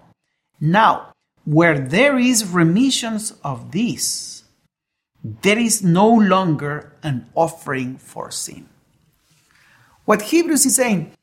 Now, 0.60 1.14
where 1.46 1.78
there 1.78 2.18
is 2.18 2.48
remissions 2.48 3.34
of 3.44 3.72
these, 3.72 4.44
there 5.24 5.60
is 5.60 5.84
no 5.84 6.08
longer 6.08 6.94
an 7.04 7.28
offering 7.36 7.98
for 7.98 8.32
sin. 8.32 8.68
What 10.06 10.24
Hebrews 10.24 10.66
is 10.66 10.76
saying, 10.76 11.14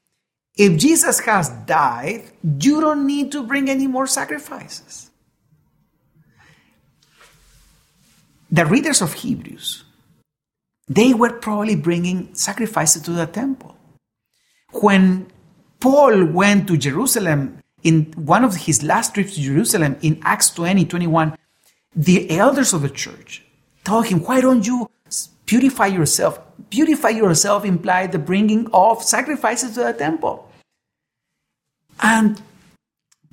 if 0.56 0.78
Jesus 0.78 1.20
has 1.20 1.48
died, 1.66 2.24
you 2.60 2.80
don't 2.80 3.06
need 3.06 3.32
to 3.32 3.42
bring 3.42 3.70
any 3.70 3.86
more 3.86 4.06
sacrifices. 4.06 5.10
The 8.50 8.66
readers 8.66 9.00
of 9.00 9.14
Hebrews, 9.14 9.84
they 10.86 11.14
were 11.14 11.32
probably 11.32 11.74
bringing 11.74 12.34
sacrifices 12.34 13.00
to 13.02 13.12
the 13.12 13.26
temple. 13.26 13.74
When 14.72 15.26
Paul 15.80 16.26
went 16.26 16.68
to 16.68 16.76
Jerusalem 16.76 17.58
in 17.82 18.12
one 18.14 18.44
of 18.44 18.54
his 18.56 18.82
last 18.82 19.14
trips 19.14 19.36
to 19.36 19.40
Jerusalem 19.40 19.96
in 20.02 20.20
Acts 20.22 20.50
20, 20.50 20.84
21, 20.84 21.36
the 21.96 22.30
elders 22.30 22.74
of 22.74 22.82
the 22.82 22.90
church 22.90 23.42
told 23.84 24.06
him, 24.06 24.22
Why 24.22 24.42
don't 24.42 24.66
you 24.66 24.90
purify 25.46 25.86
yourself? 25.86 26.38
Purify 26.72 27.11
yourself 27.11 27.66
implied 27.66 28.12
the 28.12 28.18
bringing 28.18 28.66
of 28.72 29.02
sacrifices 29.02 29.74
to 29.74 29.80
the 29.80 29.92
temple. 29.92 30.50
And 32.00 32.40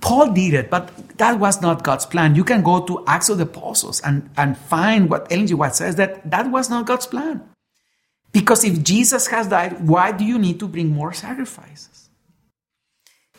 Paul 0.01 0.33
did 0.33 0.53
it, 0.53 0.69
but 0.69 0.91
that 1.17 1.39
was 1.39 1.61
not 1.61 1.81
God's 1.81 2.05
plan. 2.05 2.35
You 2.35 2.43
can 2.43 2.61
go 2.61 2.85
to 2.85 3.01
Acts 3.07 3.29
of 3.29 3.37
the 3.37 3.45
Apostles 3.45 4.01
and, 4.01 4.29
and 4.35 4.57
find 4.57 5.09
what 5.09 5.31
Ellen 5.31 5.47
G. 5.47 5.53
White 5.53 5.73
says 5.73 5.95
that 5.95 6.29
that 6.29 6.51
was 6.51 6.69
not 6.69 6.85
God's 6.85 7.07
plan. 7.07 7.41
Because 8.33 8.65
if 8.65 8.83
Jesus 8.83 9.27
has 9.27 9.47
died, 9.47 9.87
why 9.87 10.11
do 10.11 10.25
you 10.25 10.37
need 10.37 10.59
to 10.59 10.67
bring 10.67 10.89
more 10.89 11.13
sacrifices? 11.13 12.09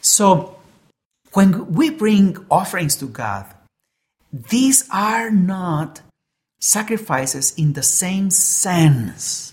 So, 0.00 0.56
when 1.34 1.74
we 1.74 1.90
bring 1.90 2.38
offerings 2.50 2.96
to 2.96 3.04
God, 3.06 3.44
these 4.32 4.88
are 4.90 5.30
not 5.30 6.00
sacrifices 6.58 7.52
in 7.58 7.74
the 7.74 7.82
same 7.82 8.30
sense 8.30 9.49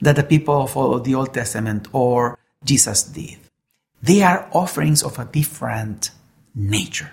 that 0.00 0.16
the 0.16 0.22
people 0.22 0.62
of 0.62 1.04
the 1.04 1.14
Old 1.14 1.32
Testament 1.32 1.88
or 1.92 2.38
Jesus 2.64 3.02
did. 3.02 3.38
They 4.02 4.22
are 4.22 4.48
offerings 4.52 5.02
of 5.02 5.18
a 5.18 5.24
different 5.24 6.10
nature. 6.54 7.12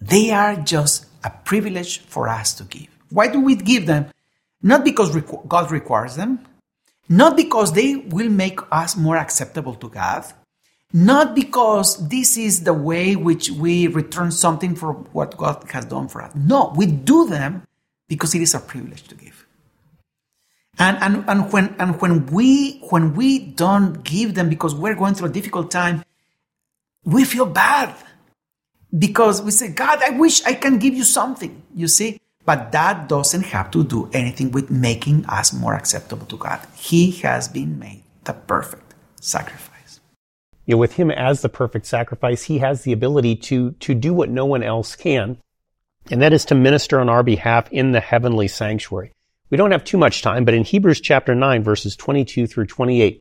They 0.00 0.30
are 0.30 0.56
just 0.56 1.06
a 1.22 1.30
privilege 1.30 2.00
for 2.00 2.28
us 2.28 2.54
to 2.54 2.64
give. 2.64 2.88
Why 3.10 3.28
do 3.28 3.40
we 3.40 3.54
give 3.54 3.86
them? 3.86 4.06
Not 4.62 4.84
because 4.84 5.14
God 5.48 5.70
requires 5.70 6.16
them, 6.16 6.40
not 7.08 7.36
because 7.36 7.72
they 7.72 7.96
will 7.96 8.30
make 8.30 8.60
us 8.70 8.96
more 8.96 9.16
acceptable 9.16 9.74
to 9.76 9.88
God, 9.88 10.24
not 10.92 11.34
because 11.34 12.08
this 12.08 12.36
is 12.36 12.64
the 12.64 12.74
way 12.74 13.16
which 13.16 13.50
we 13.50 13.86
return 13.86 14.30
something 14.30 14.74
for 14.74 14.92
what 14.92 15.36
God 15.36 15.64
has 15.70 15.84
done 15.84 16.08
for 16.08 16.22
us. 16.22 16.34
No, 16.34 16.72
we 16.76 16.86
do 16.86 17.28
them 17.28 17.66
because 18.08 18.34
it 18.34 18.42
is 18.42 18.54
a 18.54 18.60
privilege 18.60 19.06
to 19.08 19.14
give. 19.14 19.46
And, 20.80 20.96
and, 21.02 21.28
and 21.28 21.52
when 21.52 21.76
and 21.78 22.00
when 22.00 22.24
we 22.26 22.78
when 22.88 23.14
we 23.14 23.38
don't 23.38 24.02
give 24.02 24.34
them 24.34 24.48
because 24.48 24.74
we're 24.74 24.94
going 24.94 25.12
through 25.12 25.28
a 25.28 25.32
difficult 25.32 25.70
time, 25.70 26.02
we 27.04 27.24
feel 27.24 27.44
bad 27.44 27.94
because 28.98 29.42
we 29.42 29.50
say, 29.50 29.68
God, 29.68 30.02
I 30.02 30.10
wish 30.10 30.42
I 30.44 30.54
can 30.54 30.78
give 30.78 30.94
you 30.94 31.04
something, 31.04 31.62
you 31.74 31.86
see? 31.86 32.18
But 32.46 32.72
that 32.72 33.10
doesn't 33.10 33.42
have 33.42 33.70
to 33.72 33.84
do 33.84 34.08
anything 34.14 34.52
with 34.52 34.70
making 34.70 35.26
us 35.26 35.52
more 35.52 35.74
acceptable 35.74 36.24
to 36.26 36.38
God. 36.38 36.66
He 36.74 37.10
has 37.20 37.46
been 37.46 37.78
made 37.78 38.02
the 38.24 38.32
perfect 38.32 38.94
sacrifice. 39.20 40.00
You 40.64 40.76
know, 40.76 40.78
with 40.78 40.94
him 40.94 41.10
as 41.10 41.42
the 41.42 41.50
perfect 41.50 41.84
sacrifice, 41.84 42.44
he 42.44 42.58
has 42.58 42.84
the 42.84 42.92
ability 42.92 43.36
to, 43.36 43.72
to 43.72 43.94
do 43.94 44.14
what 44.14 44.30
no 44.30 44.46
one 44.46 44.62
else 44.62 44.96
can, 44.96 45.36
and 46.10 46.22
that 46.22 46.32
is 46.32 46.46
to 46.46 46.54
minister 46.54 46.98
on 47.00 47.10
our 47.10 47.22
behalf 47.22 47.70
in 47.70 47.92
the 47.92 48.00
heavenly 48.00 48.48
sanctuary. 48.48 49.12
We 49.50 49.56
don't 49.56 49.72
have 49.72 49.82
too 49.82 49.98
much 49.98 50.22
time, 50.22 50.44
but 50.44 50.54
in 50.54 50.62
Hebrews 50.62 51.00
chapter 51.00 51.34
9, 51.34 51.64
verses 51.64 51.96
22 51.96 52.46
through 52.46 52.66
28, 52.66 53.20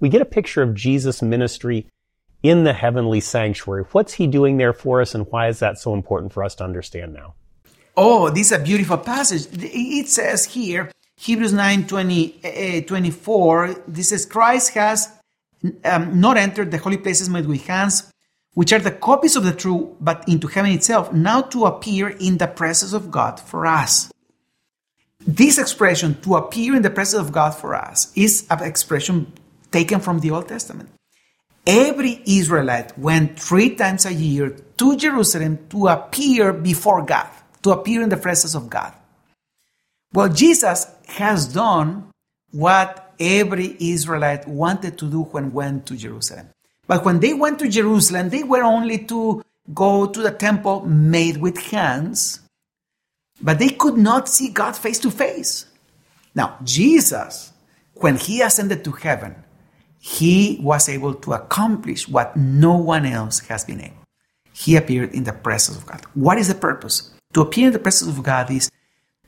we 0.00 0.08
get 0.08 0.20
a 0.20 0.26
picture 0.26 0.60
of 0.60 0.74
Jesus' 0.74 1.22
ministry 1.22 1.86
in 2.42 2.64
the 2.64 2.72
heavenly 2.72 3.20
sanctuary. 3.20 3.84
What's 3.92 4.14
he 4.14 4.26
doing 4.26 4.56
there 4.56 4.72
for 4.72 5.00
us, 5.00 5.14
and 5.14 5.26
why 5.30 5.46
is 5.48 5.60
that 5.60 5.78
so 5.78 5.94
important 5.94 6.32
for 6.32 6.42
us 6.42 6.56
to 6.56 6.64
understand 6.64 7.12
now? 7.12 7.34
Oh, 7.96 8.28
this 8.28 8.52
is 8.52 8.58
a 8.58 8.62
beautiful 8.62 8.98
passage. 8.98 9.46
It 9.52 10.08
says 10.08 10.46
here, 10.46 10.90
Hebrews 11.16 11.52
9 11.52 11.86
20, 11.86 12.80
uh, 12.82 12.86
24, 12.86 13.84
this 13.86 14.08
says, 14.08 14.26
Christ 14.26 14.74
has 14.74 15.12
um, 15.84 16.20
not 16.20 16.36
entered 16.36 16.72
the 16.72 16.78
holy 16.78 16.98
places 16.98 17.28
made 17.28 17.46
with 17.46 17.66
hands, 17.66 18.10
which 18.54 18.72
are 18.72 18.78
the 18.80 18.90
copies 18.90 19.36
of 19.36 19.44
the 19.44 19.52
true, 19.52 19.96
but 20.00 20.28
into 20.28 20.48
heaven 20.48 20.72
itself, 20.72 21.12
now 21.12 21.42
to 21.42 21.66
appear 21.66 22.08
in 22.08 22.38
the 22.38 22.48
presence 22.48 22.92
of 22.92 23.12
God 23.12 23.38
for 23.38 23.66
us. 23.66 24.10
This 25.20 25.58
expression, 25.58 26.20
to 26.22 26.36
appear 26.36 26.74
in 26.76 26.82
the 26.82 26.90
presence 26.90 27.26
of 27.26 27.32
God 27.32 27.50
for 27.50 27.74
us, 27.74 28.12
is 28.14 28.46
an 28.50 28.62
expression 28.62 29.32
taken 29.70 30.00
from 30.00 30.20
the 30.20 30.30
Old 30.30 30.48
Testament. 30.48 30.88
Every 31.66 32.22
Israelite 32.24 32.98
went 32.98 33.38
three 33.38 33.74
times 33.74 34.06
a 34.06 34.12
year 34.12 34.56
to 34.78 34.96
Jerusalem 34.96 35.58
to 35.70 35.88
appear 35.88 36.52
before 36.52 37.04
God, 37.04 37.28
to 37.62 37.72
appear 37.72 38.00
in 38.00 38.08
the 38.08 38.16
presence 38.16 38.54
of 38.54 38.70
God. 38.70 38.94
Well, 40.14 40.30
Jesus 40.30 40.86
has 41.08 41.52
done 41.52 42.10
what 42.52 43.12
every 43.20 43.76
Israelite 43.78 44.48
wanted 44.48 44.96
to 44.98 45.10
do 45.10 45.22
when 45.24 45.52
went 45.52 45.84
to 45.86 45.96
Jerusalem. 45.96 46.48
But 46.86 47.04
when 47.04 47.20
they 47.20 47.34
went 47.34 47.58
to 47.58 47.68
Jerusalem, 47.68 48.30
they 48.30 48.44
were 48.44 48.62
only 48.62 49.04
to 49.04 49.44
go 49.74 50.06
to 50.06 50.22
the 50.22 50.30
temple 50.30 50.86
made 50.86 51.36
with 51.36 51.58
hands, 51.58 52.40
but 53.40 53.58
they 53.58 53.70
could 53.70 53.96
not 53.96 54.28
see 54.28 54.48
God 54.48 54.76
face 54.76 54.98
to 55.00 55.10
face. 55.10 55.66
Now, 56.34 56.56
Jesus, 56.64 57.52
when 57.94 58.16
he 58.16 58.42
ascended 58.42 58.84
to 58.84 58.92
heaven, 58.92 59.44
he 59.98 60.58
was 60.62 60.88
able 60.88 61.14
to 61.14 61.32
accomplish 61.32 62.08
what 62.08 62.36
no 62.36 62.76
one 62.76 63.04
else 63.04 63.40
has 63.40 63.64
been 63.64 63.80
able. 63.80 63.96
He 64.52 64.76
appeared 64.76 65.12
in 65.14 65.24
the 65.24 65.32
presence 65.32 65.78
of 65.78 65.86
God. 65.86 66.02
What 66.14 66.38
is 66.38 66.48
the 66.48 66.54
purpose? 66.54 67.10
To 67.34 67.42
appear 67.42 67.68
in 67.68 67.72
the 67.72 67.78
presence 67.78 68.16
of 68.16 68.22
God 68.22 68.50
is 68.50 68.70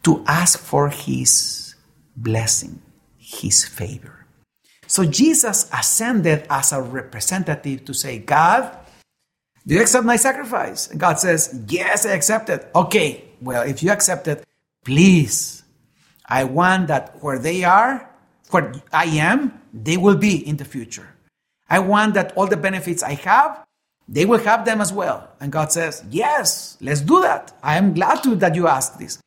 to 0.02 0.24
ask 0.26 0.58
for 0.58 0.88
his 0.88 1.74
blessing, 2.16 2.80
his 3.18 3.64
favor. 3.64 4.26
So 4.86 5.04
Jesus 5.04 5.70
ascended 5.72 6.46
as 6.50 6.72
a 6.72 6.82
representative 6.82 7.84
to 7.84 7.94
say, 7.94 8.18
God, 8.18 8.76
do 9.66 9.74
you 9.74 9.82
accept 9.82 10.04
my 10.04 10.16
sacrifice? 10.16 10.88
And 10.90 10.98
God 10.98 11.20
says, 11.20 11.62
Yes, 11.68 12.06
I 12.06 12.10
accept 12.10 12.48
it. 12.48 12.68
Okay, 12.74 13.29
well, 13.40 13.62
if 13.62 13.82
you 13.82 13.90
accept 13.90 14.28
it, 14.28 14.44
please, 14.84 15.62
I 16.26 16.44
want 16.44 16.88
that 16.88 17.22
where 17.22 17.38
they 17.38 17.64
are, 17.64 18.08
where 18.50 18.72
I 18.92 19.06
am, 19.06 19.60
they 19.72 19.96
will 19.96 20.16
be 20.16 20.46
in 20.46 20.56
the 20.56 20.64
future. 20.64 21.14
I 21.68 21.78
want 21.78 22.14
that 22.14 22.32
all 22.36 22.46
the 22.46 22.56
benefits 22.56 23.02
I 23.02 23.14
have, 23.14 23.64
they 24.08 24.26
will 24.26 24.40
have 24.40 24.64
them 24.64 24.80
as 24.80 24.92
well. 24.92 25.30
And 25.40 25.52
God 25.52 25.70
says, 25.70 26.04
Yes, 26.10 26.76
let's 26.80 27.00
do 27.00 27.22
that. 27.22 27.52
I 27.62 27.76
am 27.76 27.94
glad 27.94 28.22
to 28.24 28.34
that 28.36 28.56
you 28.56 28.66
asked 28.66 28.98
this. 28.98 29.20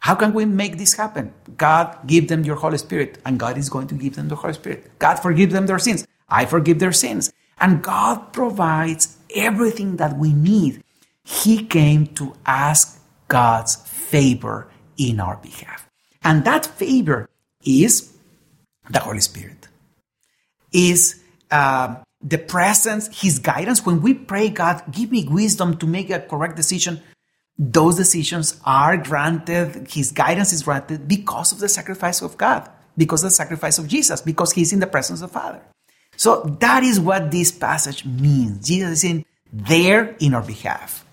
How 0.00 0.14
can 0.14 0.32
we 0.32 0.46
make 0.46 0.78
this 0.78 0.94
happen? 0.94 1.34
God, 1.58 1.98
give 2.06 2.28
them 2.28 2.44
your 2.44 2.56
Holy 2.56 2.78
Spirit, 2.78 3.18
and 3.26 3.38
God 3.38 3.58
is 3.58 3.68
going 3.68 3.86
to 3.88 3.94
give 3.94 4.16
them 4.16 4.28
the 4.28 4.36
Holy 4.36 4.54
Spirit. 4.54 4.98
God, 4.98 5.16
forgive 5.16 5.50
them 5.50 5.66
their 5.66 5.78
sins. 5.78 6.06
I 6.26 6.46
forgive 6.46 6.78
their 6.78 6.92
sins. 6.92 7.30
And 7.58 7.82
God 7.82 8.32
provides 8.32 9.18
everything 9.34 9.96
that 9.96 10.16
we 10.16 10.32
need. 10.32 10.82
He 11.24 11.64
came 11.66 12.06
to 12.14 12.34
ask 12.46 12.99
God's 13.30 13.76
favor 13.76 14.68
in 14.98 15.20
our 15.20 15.36
behalf. 15.36 15.88
And 16.22 16.44
that 16.44 16.66
favor 16.66 17.30
is 17.64 18.12
the 18.90 18.98
Holy 18.98 19.20
Spirit, 19.20 19.68
is 20.72 21.22
uh, 21.50 21.96
the 22.20 22.36
presence, 22.36 23.22
His 23.22 23.38
guidance. 23.38 23.86
When 23.86 24.02
we 24.02 24.12
pray, 24.12 24.50
God, 24.50 24.82
give 24.92 25.10
me 25.10 25.26
wisdom 25.26 25.78
to 25.78 25.86
make 25.86 26.10
a 26.10 26.20
correct 26.20 26.56
decision, 26.56 27.00
those 27.60 27.96
decisions 27.96 28.58
are 28.64 28.96
granted, 28.96 29.86
his 29.92 30.12
guidance 30.12 30.52
is 30.54 30.62
granted 30.62 31.06
because 31.06 31.52
of 31.52 31.58
the 31.58 31.68
sacrifice 31.68 32.22
of 32.22 32.38
God, 32.38 32.66
because 32.96 33.22
of 33.22 33.28
the 33.28 33.36
sacrifice 33.36 33.78
of 33.78 33.86
Jesus, 33.86 34.22
because 34.22 34.52
he's 34.52 34.72
in 34.72 34.80
the 34.80 34.86
presence 34.86 35.20
of 35.20 35.30
the 35.30 35.38
Father. 35.38 35.60
So 36.16 36.56
that 36.60 36.82
is 36.82 36.98
what 36.98 37.30
this 37.30 37.52
passage 37.52 38.06
means. 38.06 38.66
Jesus 38.66 38.90
is 38.90 39.04
in 39.04 39.24
there 39.52 40.16
in 40.20 40.32
our 40.32 40.42
behalf. 40.42 41.04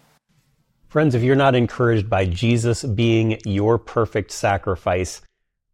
Friends, 0.90 1.16
if 1.16 1.22
you're 1.22 1.36
not 1.36 1.54
encouraged 1.54 2.10
by 2.10 2.26
Jesus 2.26 2.84
being 2.84 3.40
your 3.46 3.78
perfect 3.78 4.32
sacrifice, 4.32 5.22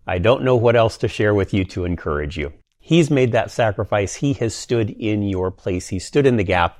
I 0.08 0.18
don't 0.18 0.44
know 0.44 0.56
what 0.56 0.76
else 0.76 0.98
to 0.98 1.08
share 1.08 1.36
with 1.36 1.54
you 1.54 1.64
to 1.66 1.86
encourage 1.86 2.36
you. 2.36 2.52
He's 2.80 3.12
made 3.12 3.32
that 3.32 3.52
sacrifice. 3.52 4.16
He 4.16 4.34
has 4.34 4.56
stood 4.56 4.90
in 4.90 5.22
your 5.22 5.52
place. 5.52 5.88
He 5.88 6.00
stood 6.00 6.26
in 6.26 6.38
the 6.38 6.44
gap 6.44 6.80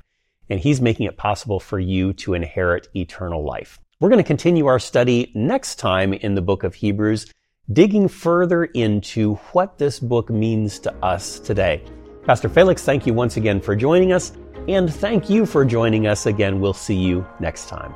and 0.50 0.58
he's 0.58 0.80
making 0.80 1.06
it 1.06 1.16
possible 1.16 1.60
for 1.60 1.78
you 1.78 2.12
to 2.14 2.34
inherit 2.34 2.88
eternal 2.94 3.44
life. 3.44 3.78
We're 4.00 4.10
going 4.10 4.22
to 4.22 4.26
continue 4.26 4.66
our 4.66 4.80
study 4.80 5.30
next 5.34 5.76
time 5.76 6.12
in 6.12 6.34
the 6.34 6.42
book 6.42 6.64
of 6.64 6.74
Hebrews, 6.74 7.32
digging 7.72 8.08
further 8.08 8.64
into 8.64 9.36
what 9.52 9.78
this 9.78 10.00
book 10.00 10.28
means 10.28 10.80
to 10.80 10.94
us 10.96 11.38
today. 11.38 11.82
Pastor 12.24 12.48
Felix, 12.48 12.82
thank 12.82 13.06
you 13.06 13.14
once 13.14 13.36
again 13.36 13.60
for 13.60 13.76
joining 13.76 14.12
us, 14.12 14.32
and 14.68 14.92
thank 14.92 15.30
you 15.30 15.46
for 15.46 15.64
joining 15.64 16.06
us 16.08 16.26
again. 16.26 16.60
We'll 16.60 16.74
see 16.74 16.96
you 16.96 17.24
next 17.38 17.68
time. 17.68 17.94